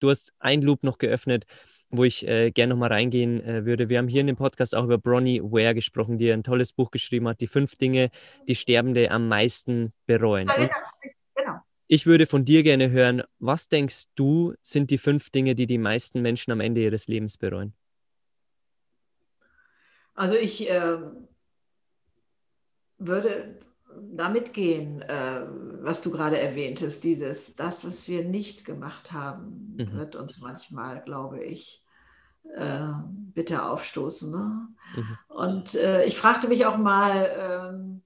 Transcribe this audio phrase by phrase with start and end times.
[0.00, 1.46] Du hast ein Loop noch geöffnet,
[1.90, 3.88] wo ich äh, gerne nochmal reingehen äh, würde.
[3.88, 6.90] Wir haben hier in dem Podcast auch über Bronnie Ware gesprochen, die ein tolles Buch
[6.90, 8.10] geschrieben hat, die fünf Dinge,
[8.48, 10.48] die Sterbende am meisten bereuen.
[10.48, 10.70] Und
[11.34, 11.60] genau.
[11.86, 15.78] Ich würde von dir gerne hören, was denkst du, sind die fünf Dinge, die die
[15.78, 17.74] meisten Menschen am Ende ihres Lebens bereuen?
[20.14, 20.98] Also ich äh,
[22.98, 23.58] würde
[24.12, 25.42] damit gehen, äh,
[25.82, 29.92] was du gerade erwähntest, dieses, das, was wir nicht gemacht haben, mhm.
[29.92, 31.84] wird uns manchmal, glaube ich,
[32.54, 32.92] äh,
[33.34, 34.30] bitter aufstoßen.
[34.30, 34.68] Ne?
[34.96, 35.18] Mhm.
[35.28, 38.02] Und äh, ich fragte mich auch mal, ähm,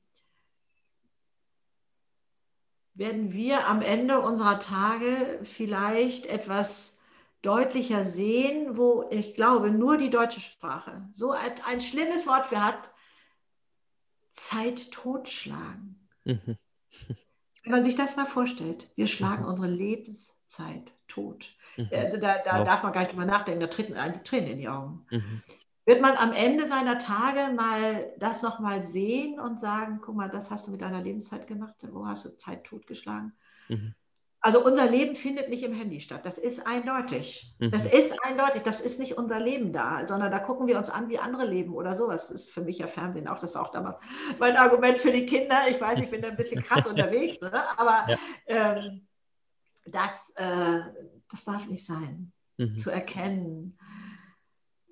[2.94, 6.98] werden wir am Ende unserer Tage vielleicht etwas
[7.42, 12.64] deutlicher sehen, wo ich glaube, nur die deutsche Sprache so ein, ein schlimmes Wort für
[12.64, 12.90] hat,
[14.34, 16.08] Zeit totschlagen.
[16.24, 16.58] Mhm.
[17.64, 19.48] Wenn man sich das mal vorstellt, wir schlagen mhm.
[19.48, 21.56] unsere Lebenszeit tot.
[21.78, 21.88] Mhm.
[21.92, 24.68] Also da, da darf man gar nicht drüber nachdenken, da treten die Tränen in die
[24.68, 25.06] Augen.
[25.10, 25.42] Mhm.
[25.86, 30.50] Wird man am Ende seiner Tage mal das nochmal sehen und sagen, guck mal, das
[30.50, 33.32] hast du mit deiner Lebenszeit gemacht, wo hast du Zeit totgeschlagen?
[33.68, 33.94] Mhm.
[34.44, 36.26] Also unser Leben findet nicht im Handy statt.
[36.26, 37.56] Das ist eindeutig.
[37.60, 37.70] Mhm.
[37.70, 38.60] Das ist eindeutig.
[38.62, 41.72] Das ist nicht unser Leben da, sondern da gucken wir uns an, wie andere leben
[41.72, 42.28] oder sowas.
[42.28, 43.38] Das ist für mich ja Fernsehen auch.
[43.38, 43.98] Das war auch damals
[44.38, 45.62] mein Argument für die Kinder.
[45.70, 47.52] Ich weiß, ich bin da ein bisschen krass unterwegs, ne?
[47.78, 48.18] aber ja.
[48.44, 49.08] ähm,
[49.86, 50.80] das, äh,
[51.30, 52.30] das darf nicht sein.
[52.58, 52.78] Mhm.
[52.78, 53.78] Zu erkennen,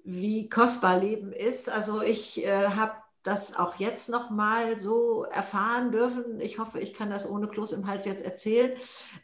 [0.02, 1.68] wie kostbar Leben ist.
[1.68, 6.40] Also ich äh, habe das auch jetzt noch mal so erfahren dürfen.
[6.40, 8.72] Ich hoffe, ich kann das ohne Kloß im Hals jetzt erzählen.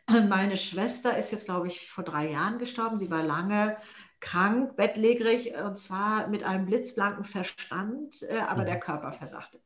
[0.28, 2.97] Meine Schwester ist jetzt, glaube ich, vor drei Jahren gestorben.
[2.97, 3.76] Sie war lange
[4.20, 8.66] krank, bettlägerig und zwar mit einem blitzblanken Verstand, äh, aber mhm.
[8.66, 9.60] der Körper versagte.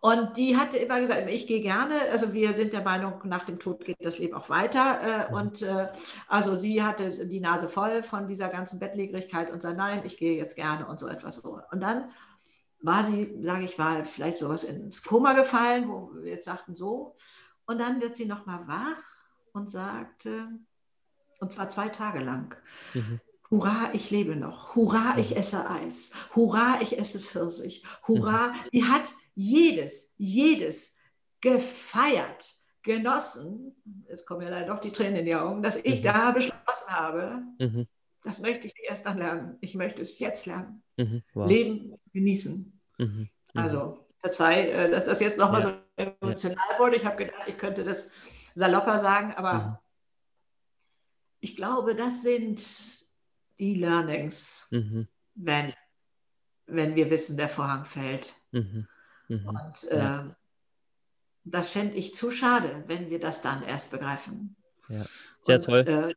[0.00, 3.58] Und die hatte immer gesagt, ich gehe gerne, also wir sind der Meinung, nach dem
[3.58, 5.00] Tod geht das Leben auch weiter.
[5.00, 5.36] Äh, mhm.
[5.36, 5.88] Und äh,
[6.28, 10.36] also sie hatte die Nase voll von dieser ganzen Bettlägerigkeit und sagte, nein, ich gehe
[10.36, 11.60] jetzt gerne und so etwas so.
[11.70, 12.10] Und dann
[12.86, 17.14] war sie, sage ich mal, vielleicht sowas ins Koma gefallen, wo wir jetzt sagten so.
[17.66, 19.02] Und dann wird sie nochmal wach
[19.52, 20.48] und sagte,
[21.40, 22.54] und zwar zwei Tage lang,
[22.94, 23.20] mhm.
[23.50, 24.74] Hurra, ich lebe noch.
[24.74, 25.36] Hurra, ich mhm.
[25.36, 26.12] esse Eis.
[26.34, 27.84] Hurra, ich esse Pfirsich.
[28.06, 28.54] Hurra, mhm.
[28.72, 30.96] die hat jedes, jedes
[31.40, 33.76] gefeiert, genossen.
[34.08, 36.04] Jetzt kommen ja leider doch die Tränen in die Augen, dass ich mhm.
[36.04, 37.86] da beschlossen habe, mhm.
[38.24, 39.58] das möchte ich erst dann lernen.
[39.60, 40.82] Ich möchte es jetzt lernen.
[40.96, 41.22] Mhm.
[41.34, 41.48] Wow.
[41.48, 42.75] Leben genießen.
[42.98, 43.06] Mhm.
[43.06, 43.28] mhm.
[43.54, 45.68] Also, verzeih, äh, dass das jetzt nochmal ja.
[45.68, 45.76] so
[46.20, 46.96] emotional wurde.
[46.96, 48.08] Ich habe gedacht, ich könnte das
[48.54, 49.76] salopper sagen, aber mhm.
[51.40, 52.62] ich glaube, das sind
[53.58, 55.08] die Learnings, mhm.
[55.34, 55.72] wenn,
[56.66, 58.34] wenn wir wissen, der Vorhang fällt.
[58.52, 58.86] Mhm.
[59.28, 59.46] Mhm.
[59.46, 60.36] Und äh, ja.
[61.44, 64.56] das fände ich zu schade, wenn wir das dann erst begreifen.
[64.88, 65.04] Ja,
[65.40, 65.80] sehr Und, toll.
[65.86, 66.14] Äh,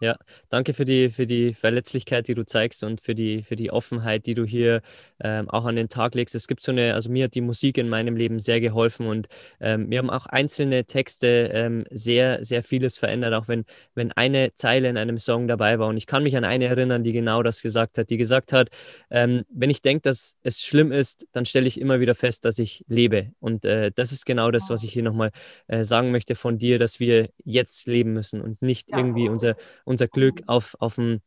[0.00, 0.16] ja,
[0.50, 4.26] danke für die, für die Verletzlichkeit, die du zeigst und für die, für die Offenheit,
[4.26, 4.82] die du hier
[5.20, 6.34] ähm, auch an den Tag legst.
[6.34, 9.28] Es gibt so eine, also mir hat die Musik in meinem Leben sehr geholfen und
[9.58, 13.64] ähm, mir haben auch einzelne Texte ähm, sehr, sehr vieles verändert, auch wenn,
[13.94, 15.88] wenn eine Zeile in einem Song dabei war.
[15.88, 18.68] Und ich kann mich an eine erinnern, die genau das gesagt hat, die gesagt hat,
[19.10, 22.58] ähm, wenn ich denke, dass es schlimm ist, dann stelle ich immer wieder fest, dass
[22.58, 23.32] ich lebe.
[23.40, 25.30] Und äh, das ist genau das, was ich hier nochmal
[25.68, 30.08] äh, sagen möchte von dir, dass wir jetzt leben müssen und nicht irgendwie unser unser
[30.08, 31.22] Glück auf, auf ein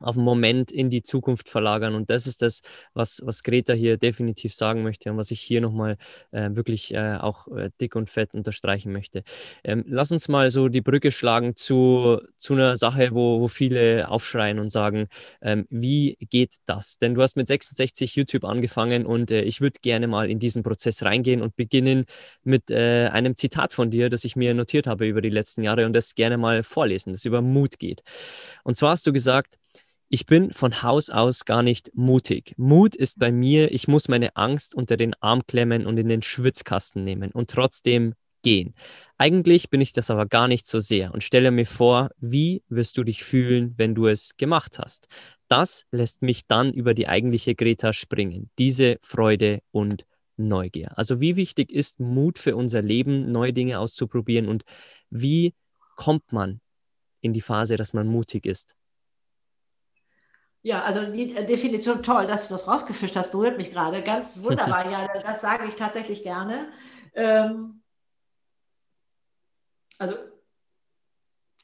[0.00, 1.94] auf einen Moment in die Zukunft verlagern.
[1.94, 2.60] Und das ist das,
[2.94, 5.96] was, was Greta hier definitiv sagen möchte und was ich hier nochmal
[6.30, 9.22] äh, wirklich äh, auch äh, dick und fett unterstreichen möchte.
[9.64, 14.08] Ähm, lass uns mal so die Brücke schlagen zu, zu einer Sache, wo, wo viele
[14.08, 15.08] aufschreien und sagen,
[15.42, 16.98] ähm, wie geht das?
[16.98, 20.62] Denn du hast mit 66 YouTube angefangen und äh, ich würde gerne mal in diesen
[20.62, 22.04] Prozess reingehen und beginnen
[22.44, 25.86] mit äh, einem Zitat von dir, das ich mir notiert habe über die letzten Jahre
[25.86, 28.02] und das gerne mal vorlesen, das über Mut geht.
[28.64, 29.58] Und zwar hast du gesagt,
[30.10, 32.54] Ich bin von Haus aus gar nicht mutig.
[32.56, 36.22] Mut ist bei mir, ich muss meine Angst unter den Arm klemmen und in den
[36.22, 38.74] Schwitzkasten nehmen und trotzdem gehen.
[39.18, 42.96] Eigentlich bin ich das aber gar nicht so sehr und stelle mir vor, wie wirst
[42.96, 45.08] du dich fühlen, wenn du es gemacht hast.
[45.46, 50.06] Das lässt mich dann über die eigentliche Greta springen, diese Freude und
[50.38, 50.96] Neugier.
[50.96, 54.62] Also wie wichtig ist Mut für unser Leben, neue Dinge auszuprobieren und
[55.10, 55.52] wie
[55.96, 56.60] kommt man
[57.20, 58.74] in die Phase, dass man mutig ist?
[60.68, 64.02] Ja, also die äh, Definition toll, dass du das rausgefischt hast, berührt mich gerade.
[64.02, 64.90] Ganz wunderbar.
[64.92, 66.70] ja, das sage ich tatsächlich gerne.
[67.14, 67.80] Ähm,
[69.96, 70.14] also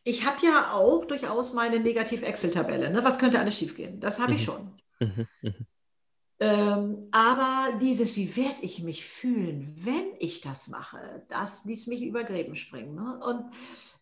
[0.04, 2.88] ich habe ja auch durchaus meine Negativ-Excel-Tabelle.
[2.88, 3.04] Ne?
[3.04, 4.00] Was könnte alles schiefgehen?
[4.00, 4.44] Das habe ich mhm.
[4.44, 4.80] schon.
[5.00, 5.28] Mhm.
[5.42, 5.66] Mhm.
[6.40, 12.02] Ähm, aber dieses, wie werde ich mich fühlen, wenn ich das mache, das ließ mich
[12.02, 12.94] über Gräben springen.
[12.94, 13.20] Ne?
[13.22, 13.44] Und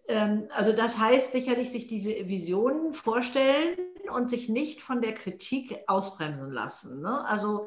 [0.06, 5.78] ähm, also das heißt sicherlich, sich diese Visionen vorstellen und sich nicht von der Kritik
[5.87, 7.00] ausbremsen lassen.
[7.00, 7.25] Ne?
[7.26, 7.66] Also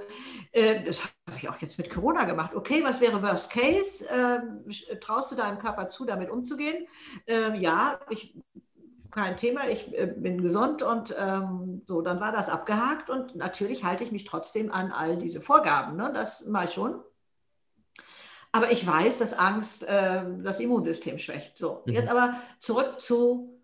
[0.52, 2.56] äh, das habe ich auch jetzt mit Corona gemacht.
[2.56, 4.08] Okay, was wäre Worst Case?
[4.10, 6.88] Äh, traust du deinem Körper zu, damit umzugehen?
[7.26, 8.36] Äh, ja, ich
[9.16, 13.86] kein Thema, ich äh, bin gesund und ähm, so, dann war das abgehakt und natürlich
[13.86, 16.12] halte ich mich trotzdem an all diese Vorgaben, ne?
[16.14, 17.02] das mal schon.
[18.52, 21.58] Aber ich weiß, dass Angst äh, das Immunsystem schwächt.
[21.58, 21.94] So, mhm.
[21.94, 23.55] jetzt aber zurück zu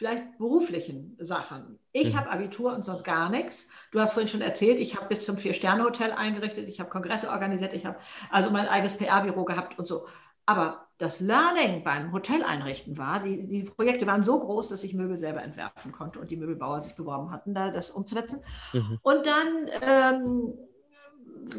[0.00, 1.78] vielleicht beruflichen Sachen.
[1.92, 2.18] Ich mhm.
[2.18, 3.68] habe Abitur und sonst gar nichts.
[3.92, 7.74] Du hast vorhin schon erzählt, ich habe bis zum Vier-Sterne-Hotel eingerichtet, ich habe Kongresse organisiert,
[7.74, 7.98] ich habe
[8.30, 10.06] also mein eigenes PR-Büro gehabt und so.
[10.46, 14.94] Aber das Learning beim Hotel einrichten war, die, die Projekte waren so groß, dass ich
[14.94, 18.40] Möbel selber entwerfen konnte und die Möbelbauer sich beworben hatten, da das umzusetzen.
[18.72, 19.00] Mhm.
[19.02, 20.54] Und dann ähm,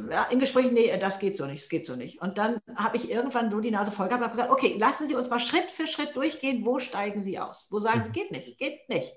[0.09, 2.21] ja, in Gesprächen, nee, das geht so nicht, das geht so nicht.
[2.21, 5.15] Und dann habe ich irgendwann so die Nase voll gehabt und gesagt, okay, lassen Sie
[5.15, 7.67] uns mal Schritt für Schritt durchgehen, wo steigen Sie aus?
[7.69, 8.13] Wo sagen Sie, mhm.
[8.13, 9.13] geht nicht, geht nicht.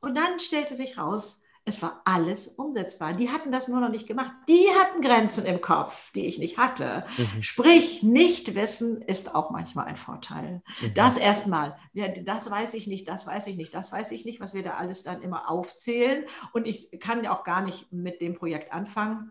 [0.00, 3.12] Und dann stellte sich raus, es war alles umsetzbar.
[3.12, 4.32] Die hatten das nur noch nicht gemacht.
[4.48, 7.04] Die hatten Grenzen im Kopf, die ich nicht hatte.
[7.16, 7.42] Mhm.
[7.42, 10.62] Sprich, nicht wissen ist auch manchmal ein Vorteil.
[10.80, 10.94] Mhm.
[10.94, 14.40] Das erstmal, ja, das weiß ich nicht, das weiß ich nicht, das weiß ich nicht,
[14.40, 16.24] was wir da alles dann immer aufzählen.
[16.52, 19.30] Und ich kann ja auch gar nicht mit dem Projekt anfangen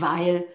[0.00, 0.46] weil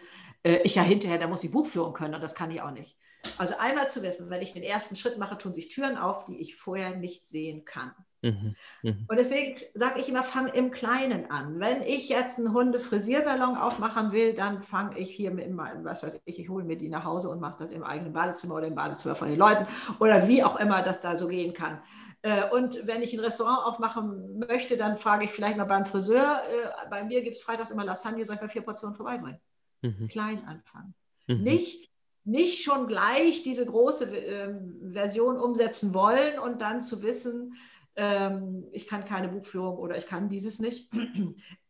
[0.44, 2.98] äh, ich ja hinterher, da muss ich Buchführung können und das kann ich auch nicht.
[3.38, 6.42] Also einmal zu wissen, wenn ich den ersten Schritt mache, tun sich Türen auf, die
[6.42, 7.92] ich vorher nicht sehen kann.
[8.24, 8.92] Mhm, mh.
[9.08, 11.60] Und deswegen sage ich immer, fang im Kleinen an.
[11.60, 16.22] Wenn ich jetzt einen Hundefrisiersalon aufmachen will, dann fange ich hier mit meinem, was weiß
[16.26, 18.76] ich, ich hole mir die nach Hause und mache das im eigenen Badezimmer oder im
[18.76, 19.66] Badezimmer von den Leuten
[20.00, 21.82] oder wie auch immer das da so gehen kann.
[22.24, 26.42] Äh, und wenn ich ein Restaurant aufmachen möchte, dann frage ich vielleicht mal beim Friseur.
[26.44, 29.40] Äh, bei mir gibt es freitags immer Lasagne, soll ich mal vier Portionen vorbeibringen?
[29.82, 30.08] Mhm.
[30.08, 30.94] Klein anfangen.
[31.28, 31.44] Mhm.
[31.44, 31.90] Nicht,
[32.24, 34.54] nicht schon gleich diese große äh,
[34.94, 37.56] Version umsetzen wollen und dann zu wissen,
[37.96, 40.92] ähm, ich kann keine Buchführung oder ich kann dieses nicht.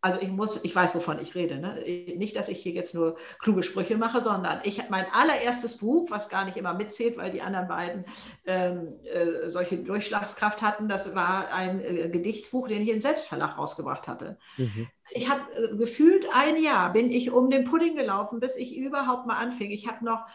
[0.04, 1.58] Also ich muss, ich weiß, wovon ich rede.
[1.58, 1.84] Ne?
[2.18, 6.28] Nicht, dass ich hier jetzt nur kluge Sprüche mache, sondern ich mein allererstes Buch, was
[6.28, 8.06] gar nicht immer mitzählt, weil die anderen beiden
[8.48, 14.08] ähm, äh, solche Durchschlagskraft hatten, das war ein äh, Gedichtsbuch, den ich im Selbstverlag rausgebracht
[14.08, 14.40] hatte.
[14.58, 14.88] Mhm.
[15.12, 19.28] Ich habe äh, gefühlt ein Jahr bin ich um den Pudding gelaufen, bis ich überhaupt
[19.28, 19.70] mal anfing.
[19.70, 20.26] Ich habe noch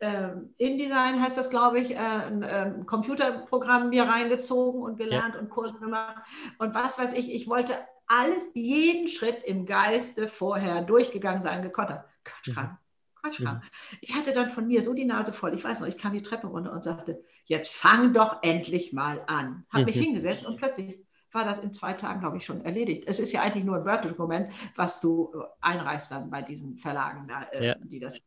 [0.00, 5.40] ähm, InDesign heißt das, glaube ich, äh, ein ähm, Computerprogramm mir reingezogen und gelernt ja.
[5.40, 6.16] und Kurse gemacht.
[6.58, 7.74] Und was weiß ich, ich wollte
[8.06, 12.04] alles, jeden Schritt im Geiste vorher durchgegangen sein, gekottert.
[12.24, 12.66] Quatschkram.
[12.66, 12.78] Mhm.
[13.22, 13.56] Quatschkram.
[13.56, 13.62] Mhm.
[14.00, 15.54] Ich hatte dann von mir so die Nase voll.
[15.54, 19.22] Ich weiß noch, ich kam die Treppe runter und sagte, jetzt fang doch endlich mal
[19.26, 19.64] an.
[19.70, 20.02] Habe mich mhm.
[20.02, 23.04] hingesetzt und plötzlich war das in zwei Tagen, glaube ich, schon erledigt.
[23.06, 27.28] Es ist ja eigentlich nur ein Word-Dokument, was du äh, einreichst dann bei diesen Verlagen,
[27.52, 27.74] äh, ja.
[27.76, 28.20] die das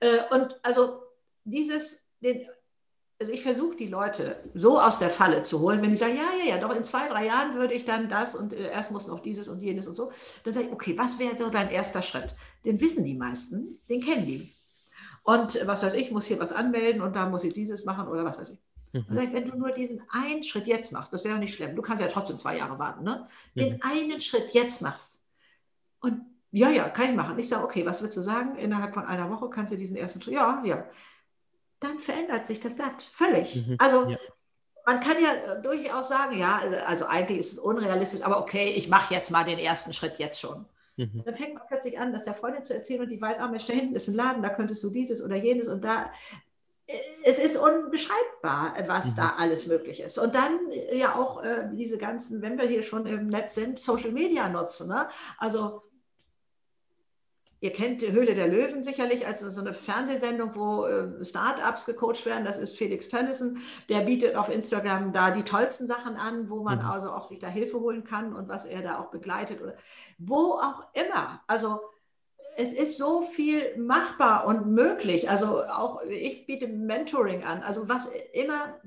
[0.00, 1.02] äh, und also
[1.44, 2.46] dieses, den,
[3.20, 6.44] also ich versuche die Leute so aus der Falle zu holen, wenn die sagen, ja,
[6.44, 9.06] ja, ja, doch in zwei, drei Jahren würde ich dann das und äh, erst muss
[9.06, 10.10] noch dieses und jenes und so,
[10.42, 12.34] dann sage ich, okay, was wäre so dein erster Schritt?
[12.64, 14.52] Den wissen die meisten, den kennen die.
[15.22, 18.08] Und äh, was weiß ich, muss hier was anmelden und da muss ich dieses machen
[18.08, 18.58] oder was weiß ich.
[18.92, 19.04] Mhm.
[19.06, 21.76] Dann sage ich, wenn du nur diesen einen Schritt jetzt machst, das wäre nicht schlimm,
[21.76, 23.26] du kannst ja trotzdem zwei Jahre warten, ne?
[23.54, 23.80] Den mhm.
[23.82, 25.24] einen Schritt jetzt machst
[26.00, 27.36] und ja, ja, kann ich machen.
[27.36, 28.54] Ich sage, okay, was würdest du sagen?
[28.54, 30.34] Innerhalb von einer Woche kannst du diesen ersten Schritt.
[30.34, 30.84] Ja, ja.
[31.80, 33.66] Dann verändert sich das Blatt völlig.
[33.66, 34.18] Mhm, also ja.
[34.86, 38.70] man kann ja äh, durchaus sagen, ja, also, also eigentlich ist es unrealistisch, aber okay,
[38.70, 40.66] ich mache jetzt mal den ersten Schritt jetzt schon.
[40.96, 41.22] Mhm.
[41.24, 43.66] Dann fängt man plötzlich an, das der Freundin zu erzählen und die weiß, ah Mensch,
[43.66, 46.10] da hinten ist ein Laden, da könntest du dieses oder jenes und da.
[46.86, 49.16] Äh, es ist unbeschreibbar, was mhm.
[49.16, 50.18] da alles möglich ist.
[50.18, 50.58] Und dann
[50.92, 54.88] ja auch äh, diese ganzen, wenn wir hier schon im Netz sind, Social Media nutzen.
[54.88, 55.08] Ne?
[55.38, 55.82] Also
[57.64, 62.26] Ihr kennt die Höhle der Löwen sicherlich als so eine Fernsehsendung, wo äh, Startups gecoacht
[62.26, 62.44] werden.
[62.44, 63.56] Das ist Felix Tönnissen.
[63.88, 66.84] Der bietet auf Instagram da die tollsten Sachen an, wo man mhm.
[66.84, 69.76] also auch sich da Hilfe holen kann und was er da auch begleitet oder
[70.18, 71.40] wo auch immer.
[71.46, 71.80] Also
[72.58, 75.30] es ist so viel machbar und möglich.
[75.30, 77.62] Also auch ich biete Mentoring an.
[77.62, 78.78] Also was immer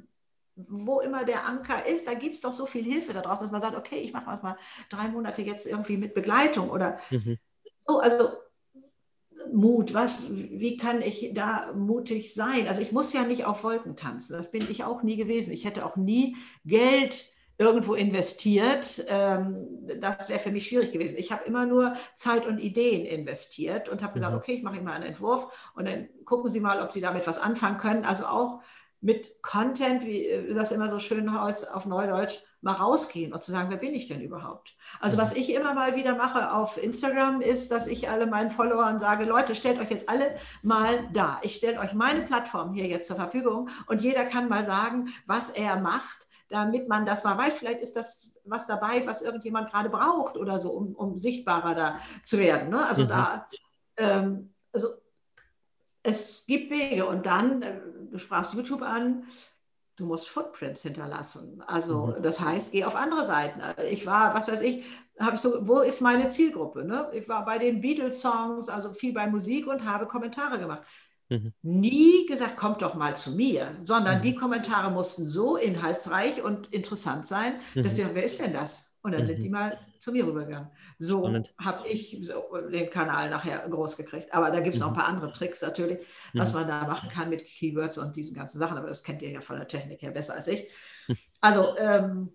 [0.55, 3.51] wo immer der Anker ist, da gibt es doch so viel Hilfe da draußen, dass
[3.51, 4.57] man sagt, okay, ich mache mal
[4.89, 7.39] drei Monate jetzt irgendwie mit Begleitung oder mhm.
[7.79, 8.29] so, also
[9.53, 12.67] Mut, was, wie kann ich da mutig sein?
[12.67, 15.51] Also ich muss ja nicht auf Wolken tanzen, das bin ich auch nie gewesen.
[15.53, 16.35] Ich hätte auch nie
[16.65, 19.03] Geld irgendwo investiert.
[19.07, 19.67] Ähm,
[19.99, 21.17] das wäre für mich schwierig gewesen.
[21.17, 24.39] Ich habe immer nur Zeit und Ideen investiert und habe gesagt, mhm.
[24.39, 27.25] okay, ich mache Ihnen mal einen Entwurf und dann gucken Sie mal, ob Sie damit
[27.25, 28.05] was anfangen können.
[28.05, 28.61] Also auch
[29.01, 33.69] mit Content, wie das immer so schön heißt auf Neudeutsch, mal rausgehen und zu sagen,
[33.69, 34.75] wer bin ich denn überhaupt?
[34.99, 35.41] Also was mhm.
[35.41, 39.55] ich immer mal wieder mache auf Instagram ist, dass ich alle meinen Followern sage, Leute,
[39.55, 41.39] stellt euch jetzt alle mal da.
[41.43, 45.51] Ich stelle euch meine Plattform hier jetzt zur Verfügung und jeder kann mal sagen, was
[45.51, 47.55] er macht, damit man das mal weiß.
[47.55, 51.99] Vielleicht ist das was dabei, was irgendjemand gerade braucht oder so, um, um sichtbarer da
[52.23, 52.69] zu werden.
[52.69, 52.85] Ne?
[52.85, 53.09] Also mhm.
[53.09, 53.47] da,
[53.97, 54.89] ähm, also
[56.03, 59.25] es gibt Wege und dann, äh, du sprachst YouTube an,
[59.97, 61.63] du musst Footprints hinterlassen.
[61.65, 62.23] Also mhm.
[62.23, 63.61] das heißt, geh auf andere Seiten.
[63.89, 64.85] Ich war, was weiß ich,
[65.19, 66.85] habe ich so, wo ist meine Zielgruppe?
[66.85, 67.09] Ne?
[67.13, 70.83] Ich war bei den Beatles-Songs, also viel bei Musik und habe Kommentare gemacht.
[71.29, 71.53] Mhm.
[71.61, 74.21] Nie gesagt, kommt doch mal zu mir, sondern mhm.
[74.21, 77.89] die Kommentare mussten so inhaltsreich und interessant sein, dass mhm.
[77.89, 78.96] sie, wer ist denn das?
[79.07, 79.27] Und dann mhm.
[79.27, 80.69] sind die mal zu mir rübergegangen.
[80.99, 84.33] So habe ich so den Kanal nachher groß gekriegt.
[84.33, 84.97] Aber da gibt es noch ein mhm.
[84.97, 86.59] paar andere Tricks natürlich, was mhm.
[86.59, 88.77] man da machen kann mit Keywords und diesen ganzen Sachen.
[88.77, 90.69] Aber das kennt ihr ja von der Technik her besser als ich.
[91.39, 92.33] Also, ähm,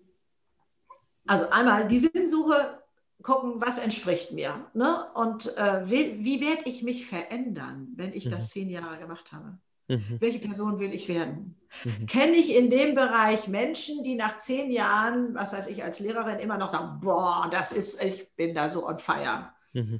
[1.27, 2.81] also einmal die Sinnsuche
[3.21, 4.65] gucken, was entspricht mir.
[4.73, 5.05] Ne?
[5.13, 9.59] Und äh, wie, wie werde ich mich verändern, wenn ich das zehn Jahre gemacht habe?
[9.87, 10.17] Mhm.
[10.19, 11.59] Welche Person will ich werden?
[11.83, 12.05] Mhm.
[12.05, 16.39] Kenne ich in dem Bereich Menschen, die nach zehn Jahren, was weiß ich, als Lehrerin
[16.39, 19.53] immer noch sagen, boah, das ist, ich bin da so on fire.
[19.73, 19.99] Mhm.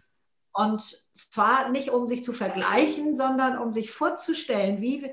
[0.53, 5.11] Und zwar nicht, um sich zu vergleichen, sondern um sich vorzustellen, wie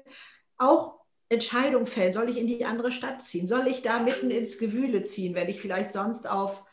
[0.59, 1.01] auch
[1.31, 2.13] Entscheidungen fällen.
[2.13, 3.47] Soll ich in die andere Stadt ziehen?
[3.47, 6.65] Soll ich da mitten ins Gewühle ziehen, wenn ich vielleicht sonst auf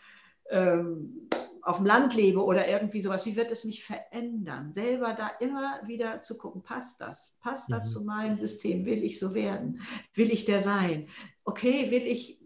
[0.49, 1.29] ähm,
[1.67, 4.73] auf dem Land lebe oder irgendwie sowas, wie wird es mich verändern?
[4.73, 7.35] Selber da immer wieder zu gucken, passt das?
[7.41, 7.91] Passt das mhm.
[7.91, 8.85] zu meinem System?
[8.85, 9.81] Will ich so werden?
[10.13, 11.07] Will ich der sein?
[11.43, 12.37] Okay, will ich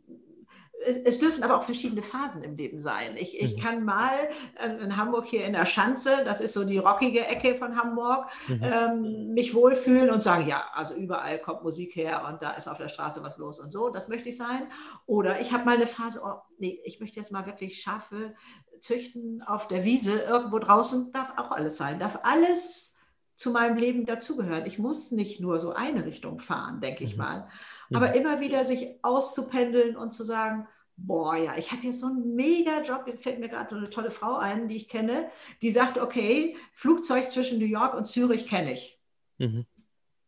[1.06, 3.16] es dürfen aber auch verschiedene Phasen im Leben sein.
[3.16, 3.60] Ich, ich mhm.
[3.60, 4.30] kann mal
[4.82, 8.62] in Hamburg hier in der Schanze, das ist so die rockige Ecke von Hamburg, mhm.
[8.64, 12.78] ähm, mich wohlfühlen und sagen, ja, also überall kommt Musik her und da ist auf
[12.78, 14.68] der Straße was los und so, das möchte ich sein.
[15.06, 18.34] Oder ich habe mal eine Phase, oh, nee, ich möchte jetzt mal wirklich Schafe
[18.82, 22.96] züchten auf der Wiese, irgendwo draußen, darf auch alles sein, darf alles
[23.36, 24.66] zu meinem Leben dazugehören.
[24.66, 27.24] Ich muss nicht nur so eine Richtung fahren, denke ich mhm.
[27.24, 27.50] mal.
[27.94, 28.16] Aber mhm.
[28.16, 32.82] immer wieder sich auszupendeln und zu sagen, boah, ja, ich habe jetzt so einen mega
[32.82, 35.30] Job, jetzt fällt mir gerade so eine tolle Frau ein, die ich kenne,
[35.62, 39.00] die sagt, okay, Flugzeug zwischen New York und Zürich kenne ich.
[39.38, 39.66] Mhm.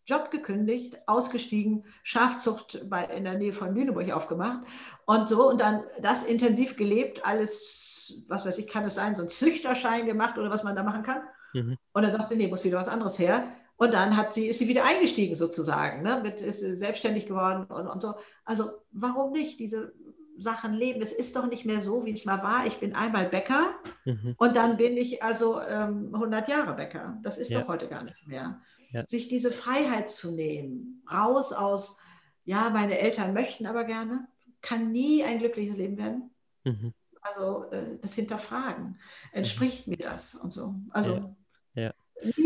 [0.05, 4.65] Job gekündigt, ausgestiegen, Schafzucht bei, in der Nähe von Lüneburg aufgemacht
[5.05, 7.82] und so und dann das intensiv gelebt, alles,
[8.27, 11.03] was weiß ich, kann es sein, so ein Züchterschein gemacht oder was man da machen
[11.03, 11.21] kann.
[11.53, 11.77] Mhm.
[11.93, 13.47] Und dann sagt sie, nee, muss wieder was anderes her.
[13.75, 16.19] Und dann hat sie, ist sie wieder eingestiegen sozusagen, ne?
[16.21, 18.13] Mit, ist selbstständig geworden und, und so.
[18.45, 19.93] Also warum nicht diese
[20.37, 21.01] Sachen leben?
[21.01, 22.65] Es ist doch nicht mehr so, wie es mal war.
[22.67, 24.35] Ich bin einmal Bäcker mhm.
[24.37, 27.19] und dann bin ich also ähm, 100 Jahre Bäcker.
[27.23, 27.61] Das ist ja.
[27.61, 28.61] doch heute gar nicht mehr.
[28.91, 29.03] Ja.
[29.07, 31.97] Sich diese Freiheit zu nehmen, raus aus,
[32.45, 34.27] ja, meine Eltern möchten aber gerne,
[34.61, 36.31] kann nie ein glückliches Leben werden.
[36.63, 36.93] Mhm.
[37.23, 38.99] Also äh, das Hinterfragen,
[39.31, 39.91] entspricht mhm.
[39.91, 40.75] mir das und so.
[40.91, 41.35] Also
[41.75, 41.93] ja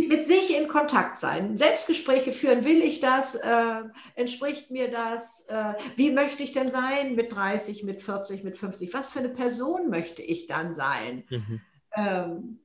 [0.08, 3.84] mit sich in Kontakt sein, Selbstgespräche führen, will ich das, äh,
[4.16, 8.94] entspricht mir das, äh, wie möchte ich denn sein mit 30, mit 40, mit 50,
[8.94, 11.26] was für eine Person möchte ich dann sein?
[11.30, 11.62] Mhm.
[11.96, 12.60] Ähm,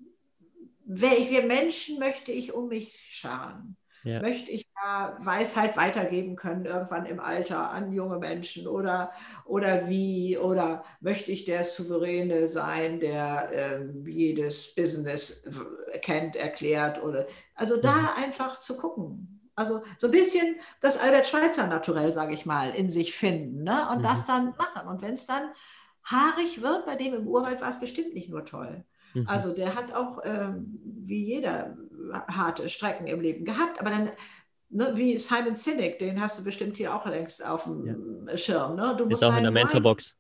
[0.85, 3.76] welche Menschen möchte ich um mich scharen?
[4.04, 4.21] Ja.
[4.21, 9.12] Möchte ich da Weisheit weitergeben können, irgendwann im Alter an junge Menschen oder,
[9.44, 10.37] oder wie?
[10.37, 15.49] Oder möchte ich der Souveräne sein, der äh, jedes Business
[16.02, 17.02] kennt, erklärt?
[17.02, 18.09] Oder, also da mhm.
[18.16, 19.50] einfach zu gucken.
[19.54, 23.88] Also so ein bisschen das Albert Schweitzer Naturell, sage ich mal, in sich finden ne?
[23.90, 24.02] und mhm.
[24.02, 24.88] das dann machen.
[24.88, 25.50] Und wenn es dann
[26.04, 28.85] haarig wird, bei dem im Urwald war es bestimmt nicht nur toll.
[29.14, 29.28] Mhm.
[29.28, 31.76] Also der hat auch, ähm, wie jeder,
[32.28, 34.11] harte Strecken im Leben gehabt, aber dann
[34.75, 38.37] Ne, wie Simon Sinek, den hast du bestimmt hier auch längst auf dem ja.
[38.38, 38.75] Schirm.
[38.75, 38.95] Ne?
[38.97, 40.16] Du Ist auch in der Mentorbox.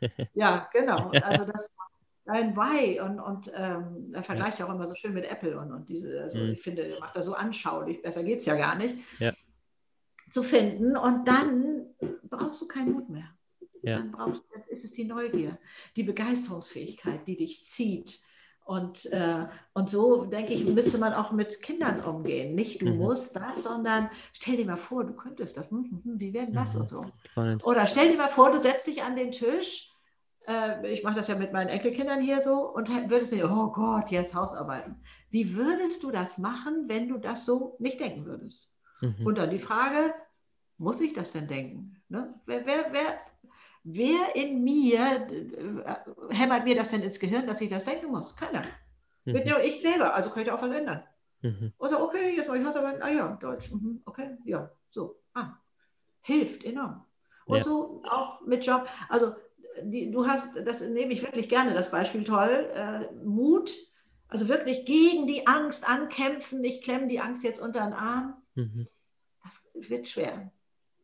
[0.34, 1.10] ja, genau.
[1.22, 1.70] Also das,
[2.26, 5.72] dein Why und, und ähm, er vergleicht ja auch immer so schön mit Apple und,
[5.72, 6.50] und diese, also mhm.
[6.50, 9.32] ich finde, er macht das so anschaulich, besser geht es ja gar nicht, ja.
[10.28, 11.86] zu finden und dann
[12.28, 13.30] brauchst du keinen Mut mehr.
[13.82, 13.96] Ja.
[13.96, 15.58] Dann, brauchst, dann ist es die Neugier,
[15.94, 18.20] die Begeisterungsfähigkeit, die dich zieht.
[18.66, 22.56] Und, äh, und so, denke ich, müsste man auch mit Kindern umgehen.
[22.56, 22.98] Nicht du mhm.
[22.98, 25.70] musst das, sondern stell dir mal vor, du könntest das.
[25.70, 26.80] Hm, hm, hm, wie wäre das mhm.
[26.80, 27.04] und so.
[27.30, 27.64] Spannend.
[27.64, 29.92] Oder stell dir mal vor, du setzt dich an den Tisch
[30.48, 34.10] äh, ich mache das ja mit meinen Enkelkindern hier so, und würdest du, oh Gott,
[34.10, 34.96] jetzt Hausarbeiten.
[35.30, 38.70] Wie würdest du das machen, wenn du das so nicht denken würdest?
[39.00, 39.26] Mhm.
[39.26, 40.14] Und dann die Frage,
[40.78, 42.00] muss ich das denn denken?
[42.08, 42.32] Ne?
[42.46, 43.20] Wer, wer, wer,
[43.86, 45.28] wer in mir
[46.30, 48.36] hämmert mir das denn ins Gehirn, dass ich das denken muss?
[48.36, 48.64] Keiner.
[49.24, 49.32] Mhm.
[49.32, 51.04] Bin nur ich selber, also kann ich auch was ändern.
[51.42, 51.72] Mhm.
[51.78, 55.54] Und so, okay, jetzt mache ich Hausarbeiten, ah ja, Deutsch, mhm, okay, ja, so, ah.
[56.22, 57.04] Hilft enorm.
[57.44, 57.62] Und ja.
[57.62, 58.88] so auch mit Job.
[59.08, 59.36] Also
[59.82, 63.72] die, du hast, das nehme ich wirklich gerne, das Beispiel toll, äh, Mut,
[64.26, 68.88] also wirklich gegen die Angst ankämpfen, ich klemme die Angst jetzt unter den Arm, mhm.
[69.44, 70.50] das wird schwer.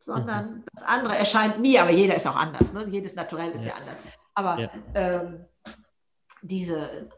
[0.05, 0.63] Sondern mhm.
[0.73, 2.85] das andere erscheint mir, aber jeder ist auch anders, ne?
[2.89, 3.95] jedes Naturell ist ja, ja anders.
[4.33, 4.69] Aber ja.
[4.93, 5.45] Ähm,
[6.41, 7.09] diese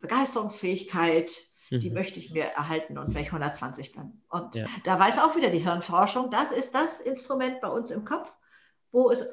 [0.00, 1.32] Begeisterungsfähigkeit,
[1.70, 1.80] mhm.
[1.80, 4.22] die möchte ich mir erhalten und wenn ich 120 bin.
[4.28, 4.66] Und ja.
[4.84, 8.34] da weiß auch wieder die Hirnforschung, das ist das Instrument bei uns im Kopf,
[8.92, 9.28] wo es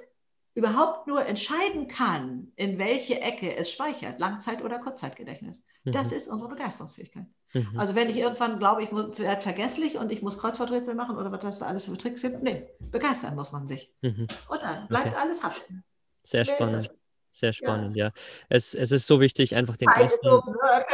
[0.55, 5.63] überhaupt nur entscheiden kann, in welche Ecke es speichert, Langzeit- oder Kurzzeitgedächtnis.
[5.83, 5.91] Mhm.
[5.91, 7.25] Das ist unsere Begeisterungsfähigkeit.
[7.53, 7.79] Mhm.
[7.79, 11.39] Also wenn ich irgendwann glaube, ich werde vergesslich und ich muss Kreuzworträtsel machen oder was
[11.39, 13.91] das da alles für Tricks gibt, nee, begeistern muss man sich.
[14.01, 14.27] Mhm.
[14.49, 15.17] Und dann bleibt okay.
[15.19, 15.83] alles haften.
[16.23, 16.91] Sehr spannend.
[17.31, 18.07] Sehr spannend, ja.
[18.07, 18.11] ja.
[18.49, 20.19] Es, es ist so wichtig, einfach den Zeit ganzen...
[20.21, 20.43] So,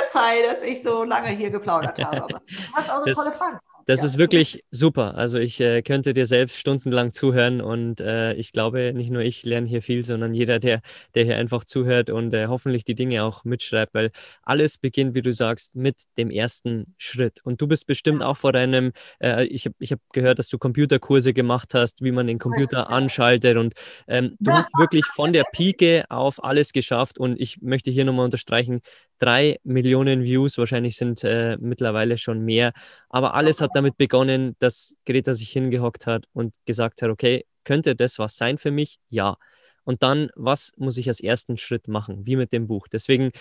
[0.08, 2.24] Zeit, dass ich so lange hier geplaudert habe.
[2.24, 3.60] Aber du hast auch so tolle Fragen.
[3.86, 4.06] Das ja.
[4.06, 5.16] ist wirklich super.
[5.16, 9.44] Also ich äh, könnte dir selbst stundenlang zuhören und äh, ich glaube, nicht nur ich
[9.46, 10.82] lerne hier viel, sondern jeder, der,
[11.16, 14.12] der hier einfach zuhört und äh, hoffentlich die Dinge auch mitschreibt, weil
[14.44, 17.40] alles beginnt, wie du sagst, mit dem ersten Schritt.
[17.44, 18.28] Und du bist bestimmt ja.
[18.28, 22.12] auch vor deinem, äh, ich habe ich hab gehört, dass du Computerkurse gemacht hast, wie
[22.12, 23.74] man den Computer anschaltet und
[24.08, 28.26] ähm, du hast wirklich von der Pike auf alles geschafft und ich möchte hier nochmal
[28.26, 28.82] unterstreichen,
[29.20, 32.72] drei Millionen Views, wahrscheinlich sind äh, mittlerweile schon mehr.
[33.10, 37.96] Aber alles hat damit begonnen, dass Greta sich hingehockt hat und gesagt hat, okay, könnte
[37.96, 39.00] das was sein für mich?
[39.10, 39.38] Ja.
[39.84, 42.26] Und dann, was muss ich als ersten Schritt machen?
[42.26, 42.88] Wie mit dem Buch.
[42.88, 43.32] Deswegen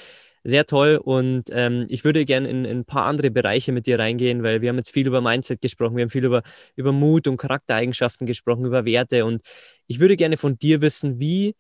[0.45, 3.99] sehr toll und ähm, ich würde gerne in, in, ein paar andere Bereiche mit dir
[3.99, 6.43] reingehen, weil wir haben jetzt viel über Mindset gesprochen, wir haben viel über,
[6.77, 9.43] über Mut und Charaktereigenschaften gesprochen, über Werte und
[9.89, 11.55] ich würde gerne von dir wissen, wie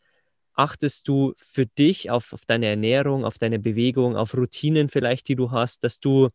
[0.54, 5.36] achtest du für dich auf, auf deine Ernährung, auf deine Bewegung, auf Routinen vielleicht, die
[5.36, 6.28] du hast, dass du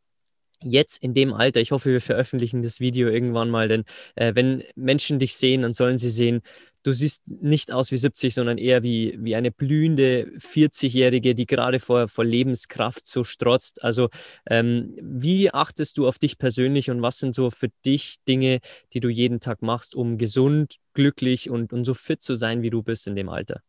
[0.64, 3.84] jetzt in dem Alter, ich hoffe, wir veröffentlichen das Video irgendwann mal, denn
[4.16, 6.42] äh, wenn Menschen dich sehen, dann sollen sie sehen,
[6.84, 11.80] du siehst nicht aus wie 70, sondern eher wie, wie eine blühende 40-Jährige, die gerade
[11.80, 13.84] vor, vor Lebenskraft so strotzt.
[13.84, 14.10] Also
[14.50, 18.60] ähm, wie achtest du auf dich persönlich und was sind so für dich Dinge,
[18.94, 22.70] die du jeden Tag machst, um gesund, glücklich und, und so fit zu sein, wie
[22.70, 23.62] du bist in dem Alter?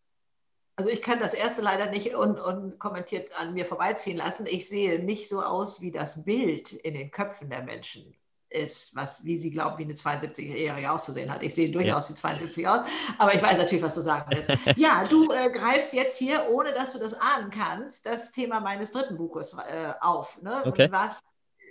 [0.76, 4.46] Also ich kann das erste leider nicht unkommentiert un an mir vorbeiziehen lassen.
[4.46, 8.16] Ich sehe nicht so aus, wie das Bild in den Köpfen der Menschen
[8.48, 11.42] ist, was, wie sie glauben, wie eine 72-Jährige auszusehen hat.
[11.42, 12.10] Ich sehe durchaus ja.
[12.10, 12.86] wie 72 aus,
[13.18, 14.48] aber ich weiß natürlich, was du sagen willst.
[14.76, 18.90] ja, du äh, greifst jetzt hier, ohne dass du das ahnen kannst, das Thema meines
[18.92, 20.40] dritten Buches äh, auf.
[20.42, 20.62] Ne?
[20.64, 20.88] Okay.
[20.90, 21.20] Was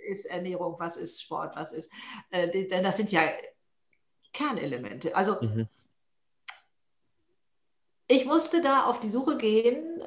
[0.06, 1.90] ist Ernährung, was ist Sport, was ist,
[2.30, 3.22] äh, denn das sind ja
[4.32, 5.14] Kernelemente.
[5.14, 5.68] Also mhm
[8.06, 10.02] ich musste da auf die Suche gehen,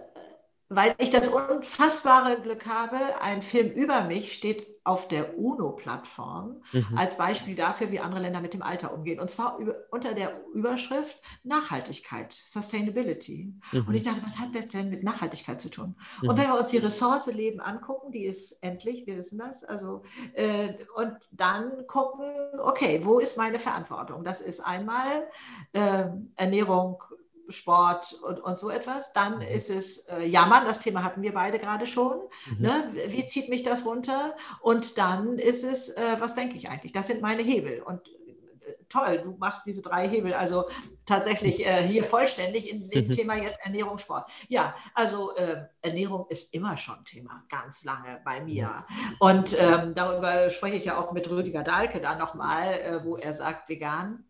[0.69, 6.97] weil ich das unfassbare Glück habe, ein Film über mich steht auf der UNO-Plattform mhm.
[6.97, 9.19] als Beispiel dafür, wie andere Länder mit dem Alter umgehen.
[9.19, 13.53] Und zwar über, unter der Überschrift Nachhaltigkeit, Sustainability.
[13.71, 13.85] Mhm.
[13.87, 15.95] Und ich dachte, was hat das denn mit Nachhaltigkeit zu tun?
[16.21, 16.29] Mhm.
[16.29, 20.03] Und wenn wir uns die Ressource Leben angucken, die ist endlich, wir wissen das, also,
[20.33, 22.29] äh, und dann gucken,
[22.59, 24.23] okay, wo ist meine Verantwortung?
[24.23, 25.27] Das ist einmal
[25.73, 26.05] äh,
[26.35, 27.03] Ernährung,
[27.49, 29.13] Sport und, und so etwas.
[29.13, 29.41] Dann mhm.
[29.41, 32.19] ist es äh, Jammern, das Thema hatten wir beide gerade schon.
[32.57, 32.61] Mhm.
[32.61, 32.91] Ne?
[33.07, 34.35] Wie zieht mich das runter?
[34.61, 36.93] Und dann ist es, äh, was denke ich eigentlich?
[36.93, 37.81] Das sind meine Hebel.
[37.81, 40.65] Und äh, toll, du machst diese drei Hebel, also
[41.05, 43.11] tatsächlich äh, hier vollständig in dem mhm.
[43.11, 44.29] Thema jetzt Ernährung, Sport.
[44.47, 48.85] Ja, also äh, Ernährung ist immer schon Thema, ganz lange bei mir.
[49.19, 53.33] Und ähm, darüber spreche ich ja auch mit Rüdiger Dahlke da nochmal, äh, wo er
[53.33, 54.26] sagt, vegan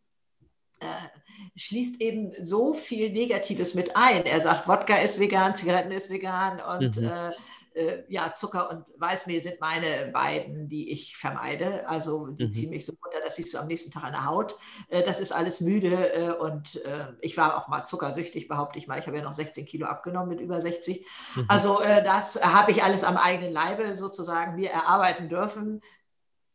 [1.55, 4.25] schließt eben so viel Negatives mit ein.
[4.25, 7.07] Er sagt, Wodka ist vegan, Zigaretten ist vegan und mhm.
[7.07, 7.31] äh,
[7.77, 11.87] äh, ja, Zucker und Weißmehl sind meine beiden, die ich vermeide.
[11.87, 12.51] Also die mhm.
[12.51, 14.57] ziehen mich so runter, das siehst du am nächsten Tag an der Haut.
[14.89, 18.87] Äh, das ist alles müde äh, und äh, ich war auch mal zuckersüchtig, behaupte ich
[18.87, 18.99] mal.
[18.99, 21.05] Ich habe ja noch 16 Kilo abgenommen mit über 60.
[21.35, 21.45] Mhm.
[21.47, 25.81] Also äh, das habe ich alles am eigenen Leibe sozusagen mir erarbeiten dürfen.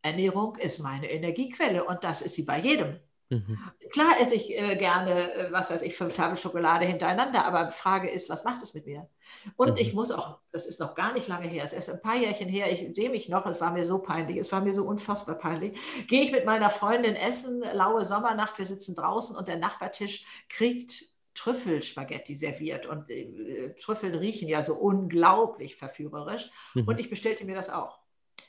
[0.02, 2.98] Ernährung ist meine Energiequelle und das ist sie bei jedem.
[3.32, 3.58] Mhm.
[3.90, 7.72] Klar esse ich äh, gerne, äh, was weiß ich, fünf Tafel Schokolade hintereinander, aber die
[7.72, 9.08] Frage ist, was macht es mit mir?
[9.56, 9.76] Und mhm.
[9.78, 12.48] ich muss auch, das ist noch gar nicht lange her, es ist ein paar Jährchen
[12.48, 15.36] her, ich sehe mich noch, es war mir so peinlich, es war mir so unfassbar
[15.36, 20.26] peinlich, gehe ich mit meiner Freundin essen, laue Sommernacht, wir sitzen draußen und der Nachbartisch
[20.50, 26.86] kriegt Trüffelspaghetti serviert und äh, Trüffeln riechen ja so unglaublich verführerisch mhm.
[26.86, 28.00] und ich bestellte mir das auch.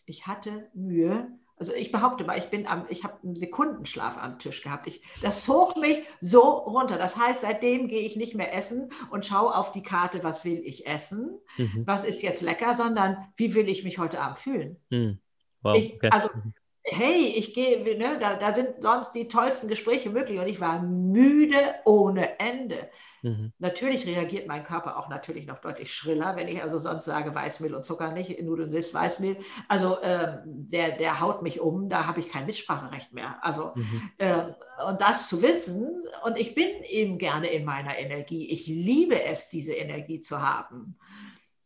[0.05, 4.37] Ich hatte Mühe, also ich behaupte mal, ich bin am, ich habe einen Sekundenschlaf am
[4.37, 4.85] Tisch gehabt.
[4.87, 6.97] Ich, das zog mich so runter.
[6.97, 10.61] Das heißt, seitdem gehe ich nicht mehr essen und schaue auf die Karte, was will
[10.65, 11.83] ich essen, mhm.
[11.85, 14.75] was ist jetzt lecker, sondern wie will ich mich heute Abend fühlen.
[14.89, 15.19] Mhm.
[15.61, 16.09] Wow, ich, okay.
[16.11, 16.53] Also mhm.
[16.85, 20.81] Hey, ich gehe, ne, da, da sind sonst die tollsten Gespräche möglich und ich war
[20.81, 22.89] müde ohne Ende.
[23.21, 23.53] Mhm.
[23.57, 27.73] Natürlich reagiert mein Körper auch natürlich noch deutlich schriller, wenn ich also sonst sage Weißmehl
[27.73, 29.37] und Zucker nicht, Nudeln ist Weißmehl.
[29.69, 33.37] Also äh, der, der haut mich um, da habe ich kein Mitspracherecht mehr.
[33.41, 34.11] Also mhm.
[34.17, 34.43] äh,
[34.85, 38.49] und das zu wissen, und ich bin eben gerne in meiner Energie.
[38.49, 40.97] Ich liebe es, diese Energie zu haben.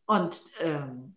[0.06, 1.16] Und ähm,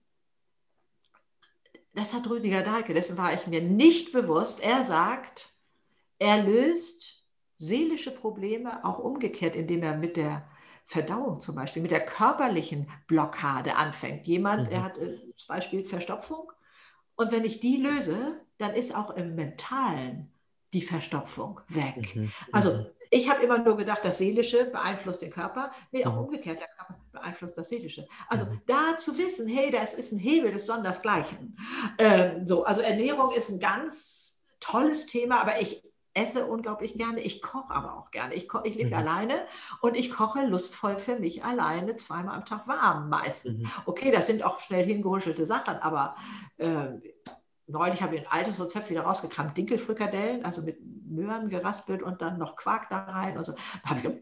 [1.94, 4.62] das hat Rüdiger Dahlke, dessen war ich mir nicht bewusst.
[4.62, 5.50] Er sagt,
[6.20, 7.26] er löst
[7.58, 10.50] seelische Probleme auch umgekehrt, indem er mit der
[10.86, 14.28] Verdauung zum Beispiel, mit der körperlichen Blockade anfängt.
[14.28, 14.74] Jemand, mhm.
[14.74, 16.52] er hat äh, zum Beispiel Verstopfung
[17.16, 20.32] und wenn ich die löse, dann ist auch im Mentalen
[20.74, 22.16] die Verstopfung weg.
[22.16, 22.32] Mhm.
[22.52, 22.86] Also mhm.
[23.14, 25.72] Ich habe immer nur gedacht, das Seelische beeinflusst den Körper.
[25.92, 26.26] Nee, auch mhm.
[26.26, 28.08] umgekehrt, der Körper beeinflusst das Seelische.
[28.30, 28.62] Also mhm.
[28.66, 31.58] da zu wissen, hey, das ist ein Hebel des Sondersgleichen.
[31.98, 37.20] Ähm, so, also Ernährung ist ein ganz tolles Thema, aber ich esse unglaublich gerne.
[37.20, 38.34] Ich koche aber auch gerne.
[38.34, 38.96] Ich, ich lebe mhm.
[38.96, 39.46] alleine
[39.82, 43.60] und ich koche lustvoll für mich alleine zweimal am Tag warm meistens.
[43.60, 43.72] Mhm.
[43.86, 46.16] Okay, das sind auch schnell hingehuschelte Sachen, aber
[46.58, 46.88] äh,
[47.68, 49.58] neulich habe ich ein altes Rezept wieder rausgekramt.
[49.58, 50.80] Dinkelfrikadellen, also mit
[51.12, 53.54] Möhren geraspelt und dann noch Quark da rein und so.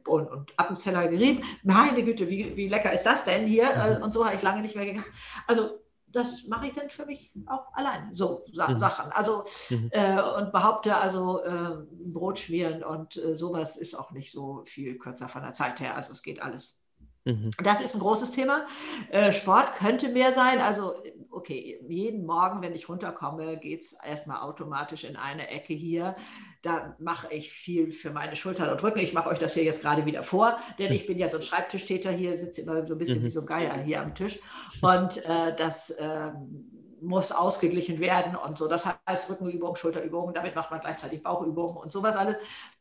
[0.07, 1.43] Und, und Appenzeller gerieben.
[1.63, 3.97] Meine Güte, wie, wie lecker ist das denn hier?
[3.97, 4.03] Mhm.
[4.03, 5.11] Und so habe ich lange nicht mehr gegessen.
[5.47, 5.79] Also
[6.11, 8.77] das mache ich dann für mich auch allein, so Sa mhm.
[8.77, 9.11] Sachen.
[9.11, 9.89] Also mhm.
[9.91, 14.97] äh, und behaupte also äh, Brot schmieren und äh, sowas ist auch nicht so viel
[14.97, 15.95] kürzer von der Zeit her.
[15.95, 16.79] Also es geht alles.
[17.25, 17.51] Mhm.
[17.63, 18.65] Das ist ein großes Thema.
[19.11, 20.61] Äh, Sport könnte mehr sein.
[20.61, 20.93] Also,
[21.29, 26.15] okay, jeden Morgen, wenn ich runterkomme, geht es erstmal automatisch in eine Ecke hier.
[26.61, 28.99] Da mache ich viel für meine Schultern und Rücken.
[28.99, 31.43] Ich mache euch das hier jetzt gerade wieder vor, denn ich bin ja so ein
[31.43, 33.25] Schreibtischtäter hier, sitze immer so ein bisschen mhm.
[33.25, 34.39] wie so ein Geier hier am Tisch.
[34.81, 35.93] Und äh, das.
[35.97, 36.69] Ähm,
[37.01, 38.67] muss ausgeglichen werden und so.
[38.67, 42.37] Das heißt Rückenübungen, Schulterübungen, damit macht man gleichzeitig Bauchübungen und sowas alles.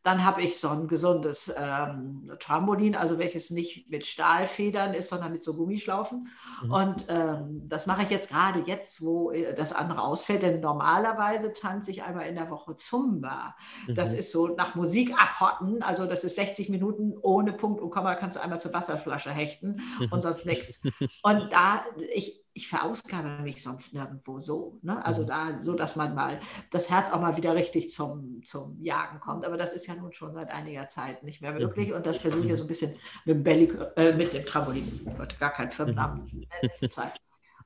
[0.09, 5.33] Dann habe ich so ein gesundes ähm, Trampolin, also welches nicht mit Stahlfedern ist, sondern
[5.33, 6.29] mit so Gummischlaufen.
[6.63, 6.73] Mhm.
[6.73, 11.53] Und ähm, das mache ich jetzt gerade jetzt, wo äh, das andere ausfällt, denn normalerweise
[11.53, 13.55] tanze ich einmal in der Woche Zumba.
[13.87, 13.97] Mhm.
[13.97, 18.15] Das ist so nach Musik abhotten, also das ist 60 Minuten ohne Punkt und Komma,
[18.15, 20.81] kannst du einmal zur Wasserflasche hechten und sonst nichts.
[21.23, 24.81] Und da, ich, ich verausgabe mich sonst nirgendwo so.
[24.83, 25.05] Ne?
[25.05, 25.27] Also mhm.
[25.29, 26.41] da, so dass man mal
[26.73, 29.45] das Herz auch mal wieder richtig zum, zum Jagen kommt.
[29.45, 31.91] Aber das ist ja nun schon seit einiger Zeit nicht mehr möglich.
[31.91, 31.95] Mhm.
[31.95, 35.07] Und das versuche ich ja so ein bisschen mit dem, Belly, äh, mit dem Trampolin.
[35.07, 36.49] Ich wollte gar keinen Firmennamen.
[36.91, 37.21] Zeit.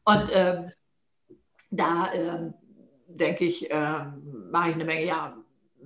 [0.04, 0.70] Und ähm,
[1.70, 2.52] da ähm,
[3.06, 5.38] denke ich, ähm, mache ich eine Menge, ja,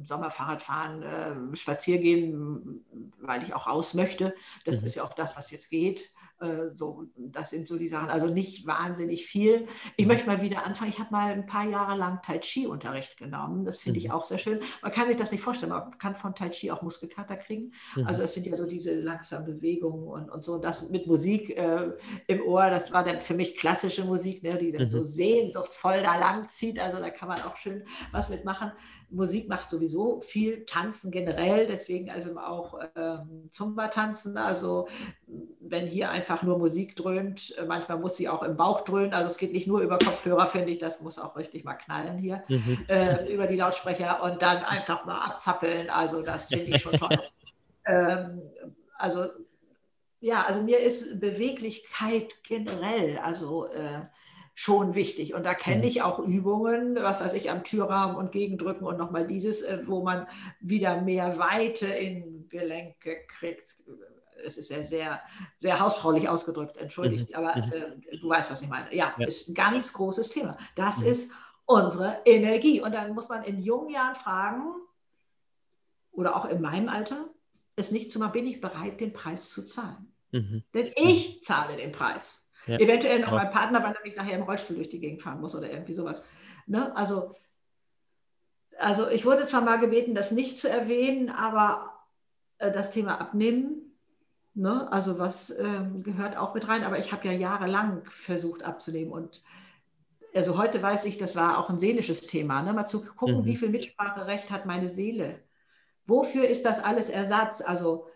[0.04, 4.34] Sommer Fahrrad fahren, äh, spazieren gehen, weil ich auch raus möchte.
[4.64, 4.86] Das mhm.
[4.86, 6.12] ist ja auch das, was jetzt geht.
[6.40, 8.10] Äh, so, das sind so die Sachen.
[8.10, 9.66] Also nicht wahnsinnig viel.
[9.96, 10.12] Ich mhm.
[10.12, 10.90] möchte mal wieder anfangen.
[10.90, 13.64] Ich habe mal ein paar Jahre lang Tai Chi-Unterricht genommen.
[13.64, 14.10] Das finde ich mhm.
[14.12, 14.60] auch sehr schön.
[14.82, 15.72] Man kann sich das nicht vorstellen.
[15.72, 17.72] Man kann von Tai Chi auch Muskelkater kriegen.
[17.94, 18.06] Mhm.
[18.06, 20.54] Also es sind ja so diese langsamen Bewegungen und, und so.
[20.54, 21.92] Und das mit Musik äh,
[22.26, 24.90] im Ohr, das war dann für mich klassische Musik, ne, die dann mhm.
[24.90, 26.78] so sehnsuchtsvoll da lang zieht.
[26.78, 28.72] Also da kann man auch schön was mitmachen.
[29.08, 34.36] Musik macht sowieso viel Tanzen generell, deswegen also auch ähm, Zumba-Tanzen.
[34.36, 34.88] Also
[35.60, 39.14] wenn hier einfach nur Musik dröhnt, manchmal muss sie auch im Bauch dröhnen.
[39.14, 42.18] Also es geht nicht nur über Kopfhörer, finde ich, das muss auch richtig mal knallen
[42.18, 42.84] hier mhm.
[42.88, 45.88] äh, über die Lautsprecher und dann einfach mal abzappeln.
[45.88, 47.18] Also das finde ich schon toll.
[47.86, 48.42] ähm,
[48.98, 49.26] also
[50.20, 54.00] ja, also mir ist Beweglichkeit generell, also äh,
[54.58, 55.34] schon wichtig.
[55.34, 59.26] Und da kenne ich auch Übungen, was weiß ich, am Türrahmen und Gegendrücken und nochmal
[59.26, 60.26] dieses, äh, wo man
[60.60, 63.76] wieder mehr Weite in Gelenke kriegt.
[64.42, 65.20] es ist sehr, sehr,
[65.58, 67.36] sehr hausfraulich ausgedrückt, entschuldigt, mhm.
[67.36, 67.72] aber mhm.
[67.72, 68.92] äh, du weißt, was ich meine.
[68.94, 70.56] Ja, ja, ist ein ganz großes Thema.
[70.74, 71.08] Das mhm.
[71.08, 71.32] ist
[71.66, 72.80] unsere Energie.
[72.80, 74.72] Und dann muss man in jungen Jahren fragen,
[76.12, 77.28] oder auch in meinem Alter,
[77.76, 80.14] es nicht zu machen, bin ich bereit, den Preis zu zahlen.
[80.32, 80.64] Mhm.
[80.72, 82.45] Denn ich zahle den Preis.
[82.66, 82.78] Ja.
[82.78, 85.54] Eventuell noch mein Partner, weil er mich nachher im Rollstuhl durch die Gegend fahren muss
[85.54, 86.22] oder irgendwie sowas.
[86.66, 86.94] Ne?
[86.96, 87.34] Also,
[88.78, 91.92] also ich wurde zwar mal gebeten, das nicht zu erwähnen, aber
[92.58, 93.96] äh, das Thema Abnehmen,
[94.54, 94.90] ne?
[94.90, 99.42] also was ähm, gehört auch mit rein, aber ich habe ja jahrelang versucht abzunehmen und
[100.34, 102.72] also heute weiß ich, das war auch ein seelisches Thema, ne?
[102.72, 103.44] mal zu gucken, mhm.
[103.46, 105.40] wie viel Mitspracherecht hat meine Seele.
[106.06, 107.62] Wofür ist das alles Ersatz?
[107.62, 108.08] Also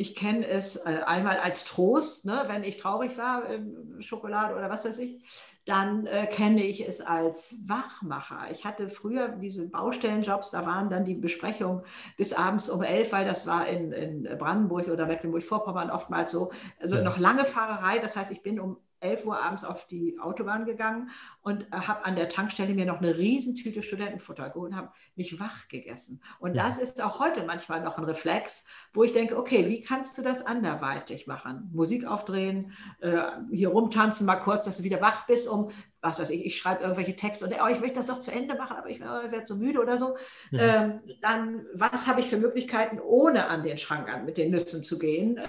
[0.00, 3.60] ich kenne es äh, einmal als Trost, ne, wenn ich traurig war, äh,
[3.98, 5.24] Schokolade oder was weiß ich,
[5.64, 8.48] dann äh, kenne ich es als Wachmacher.
[8.52, 11.82] Ich hatte früher diese Baustellenjobs, da waren dann die Besprechungen
[12.16, 16.94] bis abends um elf, weil das war in, in Brandenburg oder Mecklenburg-Vorpommern oftmals so, also
[16.94, 17.02] ja.
[17.02, 17.98] noch lange Fahrerei.
[17.98, 21.10] Das heißt, ich bin um 11 Uhr abends auf die Autobahn gegangen
[21.42, 25.38] und äh, habe an der Tankstelle mir noch eine Riesentüte Studentenfutter geholt und habe mich
[25.38, 26.20] wach gegessen.
[26.38, 26.64] Und ja.
[26.64, 30.22] das ist auch heute manchmal noch ein Reflex, wo ich denke, okay, wie kannst du
[30.22, 31.70] das anderweitig machen?
[31.72, 36.30] Musik aufdrehen, äh, hier rumtanzen mal kurz, dass du wieder wach bist, um, was weiß
[36.30, 38.88] ich, ich schreibe irgendwelche Texte und oh, ich möchte das doch zu Ende machen, aber
[38.88, 40.16] ich werde so müde oder so.
[40.50, 40.84] Ja.
[40.84, 44.84] Ähm, dann, was habe ich für Möglichkeiten, ohne an den Schrank an mit den Nüssen
[44.84, 45.40] zu gehen?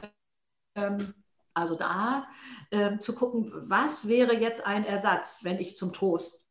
[0.75, 1.13] Ähm,
[1.59, 2.27] also da
[2.71, 6.49] äh, zu gucken, was wäre jetzt ein Ersatz, wenn ich zum Trost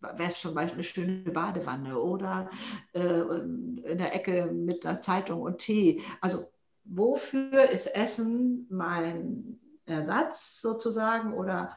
[0.00, 2.50] wäre es zum Beispiel eine schöne Badewanne oder
[2.94, 6.02] äh, in der Ecke mit einer Zeitung und Tee.
[6.20, 6.50] Also
[6.84, 11.76] wofür ist Essen mein Ersatz sozusagen oder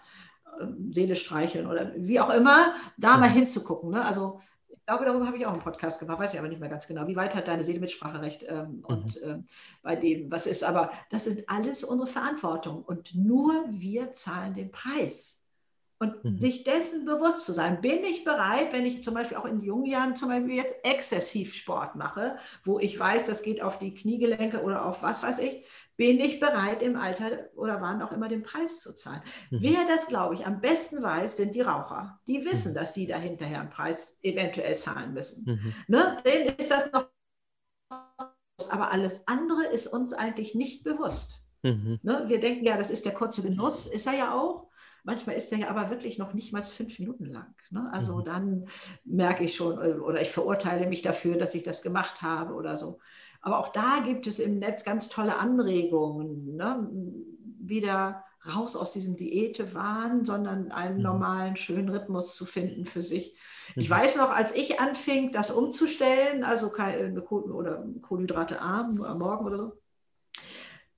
[0.59, 3.33] äh, Seele streicheln oder wie auch immer, da mal mhm.
[3.33, 3.91] hinzugucken.
[3.91, 4.03] Ne?
[4.05, 4.39] Also
[4.83, 6.87] ich glaube, darüber habe ich auch einen Podcast gemacht, weiß ich aber nicht mehr ganz
[6.87, 7.07] genau.
[7.07, 8.83] Wie weit hat deine Seele Mitspracherecht ähm, mhm.
[8.83, 9.37] und äh,
[9.81, 10.61] bei dem, was ist?
[10.61, 15.42] Aber das sind alles unsere Verantwortung und nur wir zahlen den Preis.
[15.99, 16.39] Und mhm.
[16.39, 19.85] sich dessen bewusst zu sein, bin ich bereit, wenn ich zum Beispiel auch in jungen
[19.85, 24.61] Jahren zum Beispiel jetzt exzessiv Sport mache, wo ich weiß, das geht auf die Kniegelenke
[24.61, 28.43] oder auf was weiß ich, bin ich bereit im Alter oder wann auch immer den
[28.43, 29.21] Preis zu zahlen.
[29.51, 29.57] Mhm.
[29.61, 32.19] Wer das, glaube ich, am besten weiß, sind die Raucher.
[32.27, 32.75] Die wissen, mhm.
[32.75, 35.45] dass sie da hinterher einen Preis eventuell zahlen müssen.
[35.45, 35.73] Mhm.
[35.87, 36.17] Ne?
[36.25, 37.07] Denen ist das noch.
[38.69, 41.45] Aber alles andere ist uns eigentlich nicht bewusst.
[41.63, 41.99] Mhm.
[42.03, 42.25] Ne?
[42.27, 44.69] Wir denken ja, das ist der kurze Genuss, ist er ja auch.
[45.03, 47.53] Manchmal ist der ja aber wirklich noch nicht mal fünf Minuten lang.
[47.71, 47.89] Ne?
[47.91, 48.25] Also mhm.
[48.25, 48.65] dann
[49.03, 52.77] merke ich schon äh, oder ich verurteile mich dafür, dass ich das gemacht habe oder
[52.77, 52.99] so.
[53.41, 56.89] Aber auch da gibt es im Netz ganz tolle Anregungen, ne?
[57.59, 58.23] wieder
[58.55, 61.03] raus aus diesem Diätewahn, sondern einen mhm.
[61.03, 63.37] normalen, schönen Rhythmus zu finden für sich.
[63.75, 63.93] Ich mhm.
[63.93, 69.45] weiß noch, als ich anfing, das umzustellen, also keine oder Kohlenhydrate arm, nur am Morgen
[69.45, 69.82] oder so,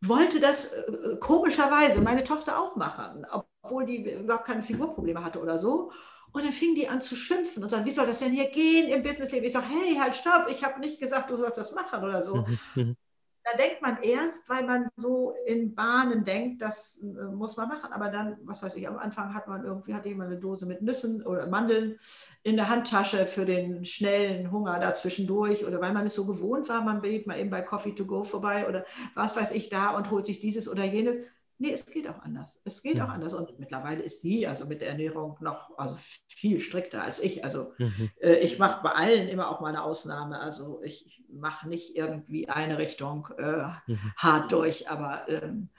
[0.07, 5.59] wollte das äh, komischerweise meine Tochter auch machen, obwohl die überhaupt keine Figurprobleme hatte oder
[5.59, 5.91] so.
[6.31, 8.89] Und dann fing die an zu schimpfen und sagen, wie soll das denn hier gehen
[8.89, 9.45] im Businessleben?
[9.45, 12.45] Ich sage, hey, halt, stopp, ich habe nicht gesagt, du sollst das machen oder so.
[12.47, 12.95] Mhm, mhm.
[13.45, 17.93] Da denkt man erst, weil man so in Bahnen denkt, das äh, muss man machen.
[17.93, 20.81] Aber dann, was weiß ich, am Anfang hat man irgendwie, hatte jemand eine Dose mit
[20.81, 21.99] Nüssen oder Mandeln
[22.41, 25.63] in der Handtasche für den schnellen Hunger da zwischendurch.
[25.65, 28.23] Oder weil man es so gewohnt war, man geht mal eben bei Coffee to go
[28.23, 31.17] vorbei oder was weiß ich da und holt sich dieses oder jenes.
[31.57, 32.61] Nee, es geht auch anders.
[32.65, 33.05] Es geht ja.
[33.05, 33.33] auch anders.
[33.33, 35.95] Und mittlerweile ist die also mit der Ernährung noch also
[36.27, 37.45] viel strikter als ich.
[37.45, 38.09] Also mhm.
[38.19, 40.39] äh, ich mache bei allen immer auch mal eine Ausnahme.
[40.39, 44.13] Also ich mache nicht irgendwie eine Richtung äh, mhm.
[44.17, 45.69] hart durch, aber ähm,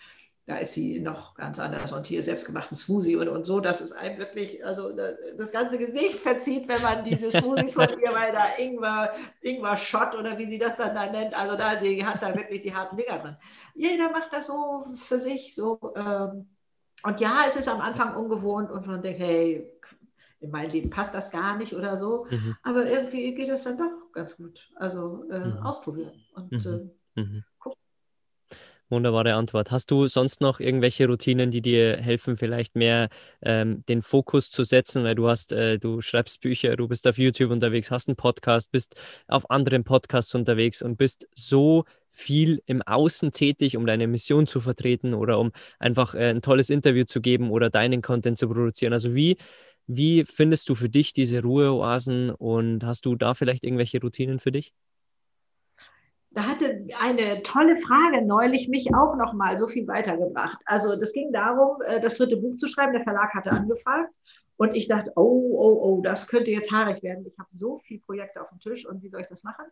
[0.46, 3.90] da ist sie noch ganz anders und hier selbstgemachten Smoothie und, und so, dass es
[3.90, 8.56] einem wirklich, also das ganze Gesicht verzieht, wenn man diese Smoothies von ihr, weil da
[8.56, 12.32] Ingwer, Ingwer Shot oder wie sie das dann da nennt, also da, die hat da
[12.34, 13.36] wirklich die harten Dinger drin.
[13.74, 15.92] Jeder macht das so für sich so.
[15.96, 16.48] Ähm,
[17.02, 19.68] und ja, es ist am Anfang ungewohnt und man denkt, hey,
[20.38, 22.26] in mein Leben passt das gar nicht oder so.
[22.30, 22.56] Mhm.
[22.62, 24.70] Aber irgendwie geht das dann doch ganz gut.
[24.76, 25.58] Also äh, mhm.
[25.58, 26.92] ausprobieren und mhm.
[27.16, 27.44] äh, mhm.
[28.88, 29.72] Wunderbare Antwort.
[29.72, 33.08] Hast du sonst noch irgendwelche Routinen, die dir helfen, vielleicht mehr
[33.42, 35.02] ähm, den Fokus zu setzen?
[35.02, 38.70] Weil du hast, äh, du schreibst Bücher, du bist auf YouTube unterwegs, hast einen Podcast,
[38.70, 38.94] bist
[39.26, 44.60] auf anderen Podcasts unterwegs und bist so viel im Außen tätig, um deine Mission zu
[44.60, 48.92] vertreten oder um einfach äh, ein tolles Interview zu geben oder deinen Content zu produzieren.
[48.92, 49.36] Also wie,
[49.88, 54.52] wie findest du für dich diese Ruheoasen und hast du da vielleicht irgendwelche Routinen für
[54.52, 54.72] dich?
[56.36, 60.58] Da hatte eine tolle Frage neulich mich auch noch mal so viel weitergebracht.
[60.66, 62.92] Also das ging darum, äh, das dritte Buch zu schreiben.
[62.92, 64.12] Der Verlag hatte angefragt
[64.58, 67.24] und ich dachte, oh, oh, oh, das könnte jetzt haarig werden.
[67.26, 69.64] Ich habe so viele Projekte auf dem Tisch und wie soll ich das machen?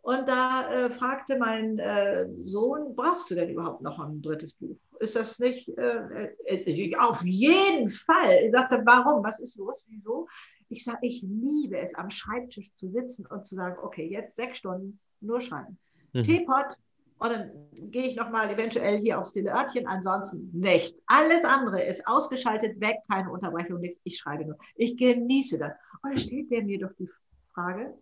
[0.00, 4.78] Und da äh, fragte mein äh, Sohn, brauchst du denn überhaupt noch ein drittes Buch?
[5.00, 8.44] Ist das nicht, äh, äh auf jeden Fall.
[8.46, 9.22] Ich sagte, warum?
[9.22, 9.76] Was ist los?
[9.88, 10.26] Wieso?
[10.70, 14.56] Ich sage, ich liebe es, am Schreibtisch zu sitzen und zu sagen, okay, jetzt sechs
[14.56, 15.78] Stunden nur schreiben.
[16.12, 16.22] Mhm.
[16.22, 16.76] Teepot,
[17.18, 17.50] und dann
[17.90, 21.02] gehe ich nochmal eventuell hier aufs stille Örtchen, ansonsten nichts.
[21.06, 24.00] Alles andere ist ausgeschaltet, weg, keine Unterbrechung, nichts.
[24.04, 24.56] Ich schreibe nur.
[24.76, 25.72] Ich genieße das.
[26.02, 27.08] Und dann steht mir doch die
[27.52, 27.98] Frage,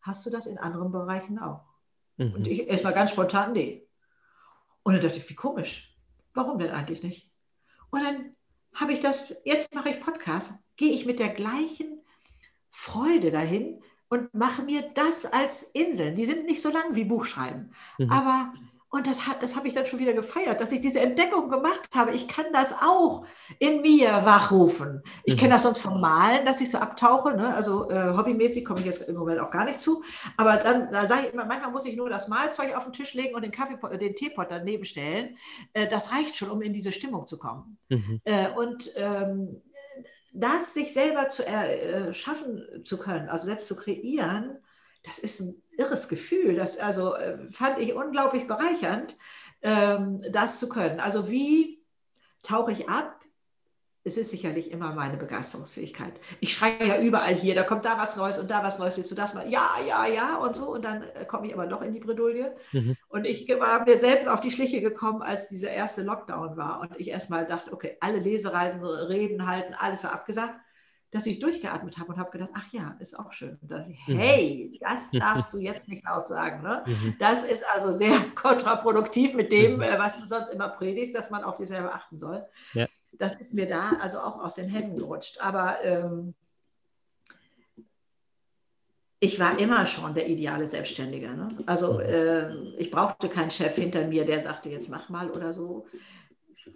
[0.00, 1.64] hast du das in anderen Bereichen auch?
[2.16, 2.32] Mhm.
[2.32, 3.86] Und ich erstmal ganz spontan, nee.
[4.84, 5.94] Und dann dachte ich, wie komisch.
[6.32, 7.30] Warum denn eigentlich nicht?
[7.90, 8.34] Und dann
[8.74, 12.00] habe ich das, jetzt mache ich Podcast, gehe ich mit der gleichen
[12.70, 16.16] Freude dahin und mache mir das als Inseln.
[16.16, 18.12] Die sind nicht so lang wie Buchschreiben, mhm.
[18.12, 18.52] aber
[18.94, 22.12] und das, das habe ich dann schon wieder gefeiert, dass ich diese Entdeckung gemacht habe.
[22.12, 23.24] Ich kann das auch
[23.58, 25.02] in mir wachrufen.
[25.24, 25.38] Ich mhm.
[25.38, 27.34] kenne das sonst vom Malen, dass ich so abtauche.
[27.34, 27.54] Ne?
[27.54, 30.04] Also äh, hobbymäßig komme ich jetzt im Moment auch gar nicht zu.
[30.36, 33.14] Aber dann da sage ich immer, manchmal muss ich nur das Malzeug auf den Tisch
[33.14, 35.38] legen und den, Kaffee, den Teepot daneben stellen.
[35.72, 37.78] Äh, das reicht schon, um in diese Stimmung zu kommen.
[37.88, 38.20] Mhm.
[38.24, 39.62] Äh, und ähm,
[40.32, 42.12] das sich selber zu äh,
[42.84, 44.58] zu können, also selbst zu kreieren,
[45.04, 46.54] das ist ein irres Gefühl.
[46.54, 49.16] Das also äh, fand ich unglaublich bereichernd,
[49.62, 51.00] ähm, das zu können.
[51.00, 51.82] Also wie
[52.42, 53.21] tauche ich ab?
[54.04, 56.20] Es ist sicherlich immer meine Begeisterungsfähigkeit.
[56.40, 59.10] Ich schreie ja überall hier, da kommt da was Neues und da was Neues, willst
[59.12, 59.48] du das mal?
[59.48, 60.70] Ja, ja, ja und so.
[60.74, 62.56] Und dann äh, komme ich aber doch in die Bredouille.
[62.72, 62.96] Mhm.
[63.08, 66.80] Und ich war mir selbst auf die Schliche gekommen, als dieser erste Lockdown war.
[66.80, 70.58] Und ich erstmal dachte, okay, alle Lesereisen, Reden halten, alles war abgesagt
[71.12, 73.58] dass ich durchgeatmet habe und habe gedacht, ach ja, ist auch schön.
[73.60, 74.16] Und dann, mhm.
[74.16, 76.62] hey, das darfst du jetzt nicht laut sagen.
[76.62, 76.82] Ne?
[76.86, 77.16] Mhm.
[77.18, 79.82] Das ist also sehr kontraproduktiv mit dem, mhm.
[79.82, 82.44] äh, was du sonst immer predigst, dass man auf sich selber achten soll.
[82.72, 82.86] Ja.
[83.12, 85.38] Das ist mir da also auch aus den Händen gerutscht.
[85.40, 86.34] Aber ähm,
[89.20, 91.32] ich war immer schon der ideale Selbstständige.
[91.34, 91.48] Ne?
[91.66, 95.86] Also äh, ich brauchte keinen Chef hinter mir, der sagte, jetzt mach mal oder so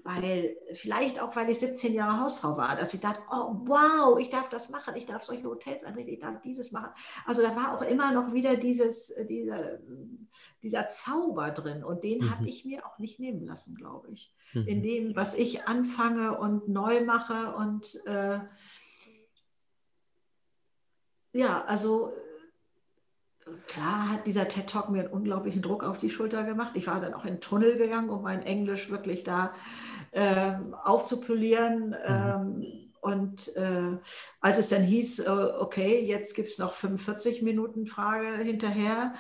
[0.03, 4.31] weil vielleicht auch, weil ich 17 Jahre Hausfrau war, dass ich dachte, oh wow, ich
[4.31, 6.91] darf das machen, ich darf solche Hotels einrichten, ich darf dieses machen.
[7.25, 9.79] Also da war auch immer noch wieder dieses, dieser,
[10.63, 12.31] dieser Zauber drin und den mhm.
[12.31, 14.35] habe ich mir auch nicht nehmen lassen, glaube ich.
[14.53, 14.67] Mhm.
[14.67, 18.41] In dem, was ich anfange und neu mache und äh,
[21.33, 22.13] ja, also
[23.67, 26.73] klar hat dieser TED Talk mir einen unglaublichen Druck auf die Schulter gemacht.
[26.75, 29.53] Ich war dann auch in den Tunnel gegangen, um mein Englisch wirklich da
[30.13, 31.91] ähm, aufzupolieren.
[31.91, 31.95] Mhm.
[32.07, 32.67] Ähm,
[33.01, 33.99] und äh,
[34.41, 39.15] als es dann hieß, äh, okay, jetzt gibt es noch 45 Minuten Frage hinterher,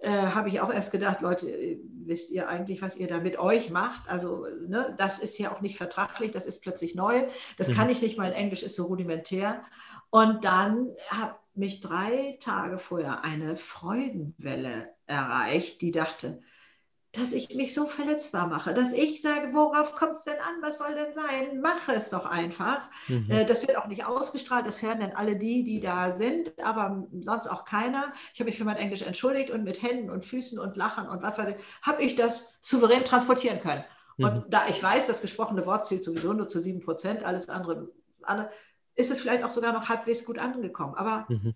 [0.00, 3.70] äh, habe ich auch erst gedacht, Leute, wisst ihr eigentlich, was ihr da mit euch
[3.70, 4.08] macht?
[4.08, 7.24] Also ne, das ist ja auch nicht vertraglich, das ist plötzlich neu.
[7.58, 7.74] Das mhm.
[7.74, 9.62] kann ich nicht, mein Englisch ist so rudimentär.
[10.10, 16.40] Und dann habe mich drei Tage vorher eine Freudenwelle erreicht, die dachte,
[17.12, 20.78] dass ich mich so verletzbar mache, dass ich sage, worauf kommt es denn an, was
[20.78, 21.60] soll denn sein?
[21.60, 22.88] Mache es doch einfach.
[23.08, 23.30] Mhm.
[23.30, 27.06] Äh, das wird auch nicht ausgestrahlt, das hören dann alle die, die da sind, aber
[27.20, 28.12] sonst auch keiner.
[28.34, 31.22] Ich habe mich für mein Englisch entschuldigt und mit Händen und Füßen und Lachen und
[31.22, 33.84] was weiß ich, habe ich das souverän transportieren können.
[34.18, 34.24] Mhm.
[34.24, 37.88] Und da ich weiß, das gesprochene Wort zählt sowieso nur zu sieben Prozent, alles andere,
[38.22, 38.50] andere
[38.98, 40.94] ist es vielleicht auch sogar noch halbwegs gut angekommen.
[40.94, 41.54] Aber mhm.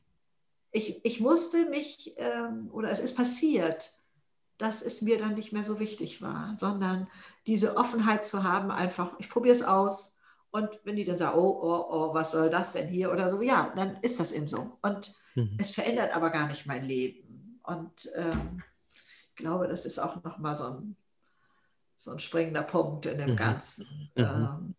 [0.71, 3.99] ich, ich musste mich, ähm, oder es ist passiert,
[4.59, 7.09] dass es mir dann nicht mehr so wichtig war, sondern
[7.49, 10.17] diese Offenheit zu haben, einfach, ich probiere es aus.
[10.53, 13.43] Und wenn die dann sagen, oh, oh, oh, was soll das denn hier oder so,
[13.43, 14.79] ja, dann ist das eben so.
[14.81, 15.57] Und mhm.
[15.59, 17.59] es verändert aber gar nicht mein Leben.
[17.65, 18.63] Und ähm,
[19.31, 20.97] ich glaube, das ist auch nochmal so ein,
[21.97, 23.37] so ein springender Punkt in dem mhm.
[23.37, 24.13] Ganzen.
[24.15, 24.25] Mhm.
[24.25, 24.75] Ähm,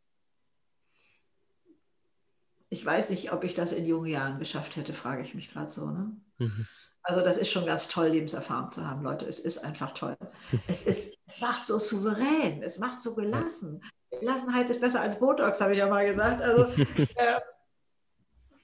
[2.74, 5.70] ich weiß nicht, ob ich das in jungen Jahren geschafft hätte, frage ich mich gerade
[5.70, 5.86] so.
[5.86, 6.12] Ne?
[6.40, 6.68] Mhm.
[7.04, 9.26] Also das ist schon ganz toll, Lebenserfahrung zu haben, Leute.
[9.26, 10.18] Es ist einfach toll.
[10.68, 13.84] Es, ist, es macht so souverän, es macht so gelassen.
[14.10, 16.42] Gelassenheit ist besser als Botox, habe ich ja mal gesagt.
[16.42, 16.64] Also
[16.98, 17.40] äh,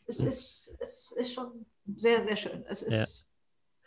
[0.07, 1.65] es, ist, es ist schon
[1.97, 2.65] sehr, sehr schön.
[2.67, 3.25] Es ist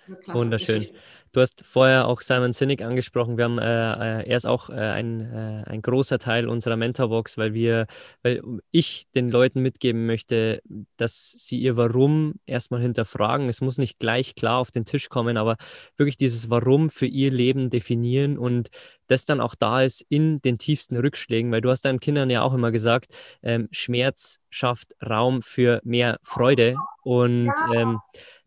[0.09, 0.35] ja.
[0.35, 0.79] Wunderschön.
[0.79, 0.99] Geschichte.
[1.33, 3.38] Du hast vorher auch Simon Sinek angesprochen.
[3.38, 7.38] Wir haben, äh, äh, er ist auch äh, ein, äh, ein großer Teil unserer Mentorbox,
[7.38, 7.87] weil wir,
[8.23, 10.61] weil ich den Leuten mitgeben möchte,
[10.99, 13.49] dass sie ihr Warum erstmal hinterfragen.
[13.49, 15.57] Es muss nicht gleich klar auf den Tisch kommen, aber
[15.97, 18.69] wirklich dieses Warum für ihr Leben definieren und
[19.07, 22.42] das dann auch da ist in den tiefsten Rückschlägen, weil du hast deinen Kindern ja
[22.42, 28.00] auch immer gesagt, ähm, Schmerz schafft Raum für mehr Freude und ähm,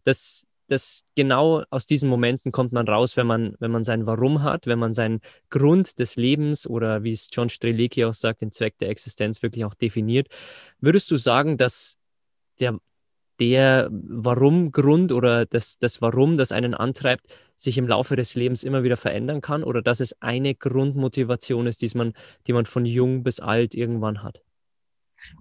[0.03, 4.43] das das genau aus diesen Momenten kommt man raus, wenn man, wenn man sein Warum
[4.43, 8.51] hat, wenn man seinen Grund des Lebens oder wie es John Strelicki auch sagt, den
[8.51, 10.27] Zweck der Existenz wirklich auch definiert.
[10.79, 11.97] Würdest du sagen, dass
[12.59, 12.79] der,
[13.39, 18.83] der Warum-Grund oder das, das Warum, das einen antreibt, sich im Laufe des Lebens immer
[18.83, 22.13] wieder verändern kann oder dass es eine Grundmotivation ist, die man,
[22.47, 24.41] die man von jung bis alt irgendwann hat?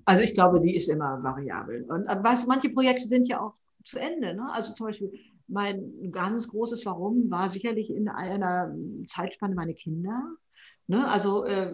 [0.05, 1.85] Also ich glaube, die ist immer variabel.
[1.85, 3.55] Und äh, weißt, manche Projekte sind ja auch
[3.85, 4.35] zu Ende.
[4.35, 4.49] Ne?
[4.53, 5.13] Also zum Beispiel
[5.47, 8.75] mein ganz großes Warum war sicherlich in einer
[9.09, 10.23] Zeitspanne meine Kinder.
[10.87, 11.09] Ne?
[11.09, 11.73] Also äh,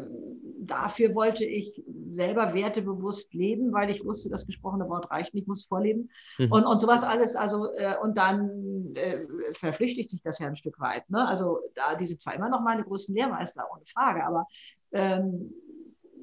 [0.61, 1.83] dafür wollte ich
[2.13, 6.11] selber wertebewusst leben, weil ich wusste, das gesprochene Wort reicht nicht, ich muss vorleben.
[6.39, 6.53] Mhm.
[6.53, 7.35] Und, und sowas alles.
[7.35, 9.21] Also, äh, und dann äh,
[9.53, 11.09] verflüchtigt sich das ja ein Stück weit.
[11.11, 11.27] Ne?
[11.27, 14.47] Also da, die sind zwar immer noch meine größten Lehrmeister, ohne Frage, aber
[14.93, 15.53] ähm,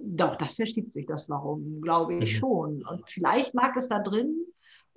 [0.01, 2.37] doch, das verschiebt sich, das Warum, glaube ich mhm.
[2.37, 2.85] schon.
[2.85, 4.45] Und vielleicht mag es da drin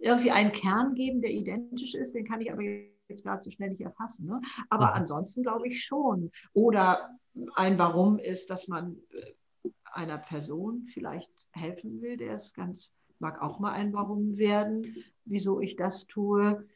[0.00, 2.62] irgendwie einen Kern geben, der identisch ist, den kann ich aber
[3.08, 4.26] jetzt gerade so schnell nicht erfassen.
[4.26, 4.40] Ne?
[4.68, 4.92] Aber mhm.
[4.94, 6.30] ansonsten glaube ich schon.
[6.52, 7.10] Oder
[7.54, 13.42] ein Warum ist, dass man äh, einer Person vielleicht helfen will, der es ganz, mag
[13.42, 14.86] auch mal ein Warum werden,
[15.24, 16.66] wieso ich das tue.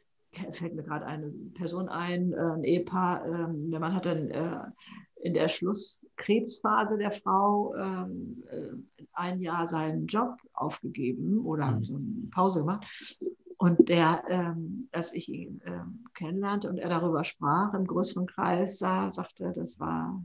[0.51, 4.59] Fällt mir gerade eine Person ein, äh, ein Ehepaar, ähm, der Mann hat dann äh,
[5.25, 8.43] in der Schlusskrebsphase der Frau ähm,
[9.13, 11.83] ein Jahr seinen Job aufgegeben oder mhm.
[11.83, 12.85] so eine Pause gemacht.
[13.57, 18.77] Und der, ähm, als ich ihn ähm, kennenlernte und er darüber sprach im größeren Kreis,
[18.77, 20.23] sah, sagte, das war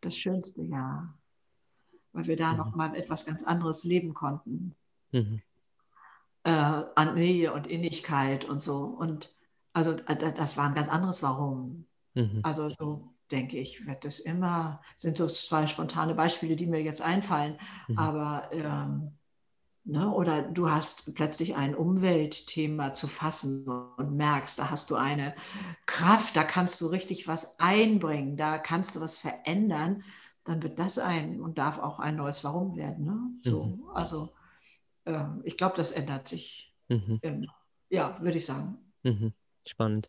[0.00, 1.14] das schönste Jahr,
[2.12, 2.58] weil wir da mhm.
[2.58, 4.74] noch mal etwas ganz anderes leben konnten.
[5.12, 5.42] Mhm.
[6.44, 8.78] Äh, an Nähe und Innigkeit und so.
[8.78, 9.34] Und
[9.74, 11.84] also äh, das war ein ganz anderes Warum.
[12.14, 12.40] Mhm.
[12.44, 17.02] Also so denke ich, wird das immer, sind so zwei spontane Beispiele, die mir jetzt
[17.02, 17.58] einfallen,
[17.88, 17.98] mhm.
[17.98, 19.12] aber ähm,
[19.84, 23.66] ne, oder du hast plötzlich ein Umweltthema zu fassen
[23.96, 25.34] und merkst, da hast du eine
[25.86, 30.04] Kraft, da kannst du richtig was einbringen, da kannst du was verändern,
[30.44, 33.04] dann wird das ein und darf auch ein neues Warum werden.
[33.04, 33.18] Ne?
[33.42, 33.88] So, mhm.
[33.94, 34.32] Also
[35.04, 36.74] äh, ich glaube, das ändert sich.
[36.88, 37.18] Mhm.
[37.22, 37.46] In,
[37.90, 38.78] ja, würde ich sagen.
[39.02, 39.32] Mhm.
[39.66, 40.08] Spannend.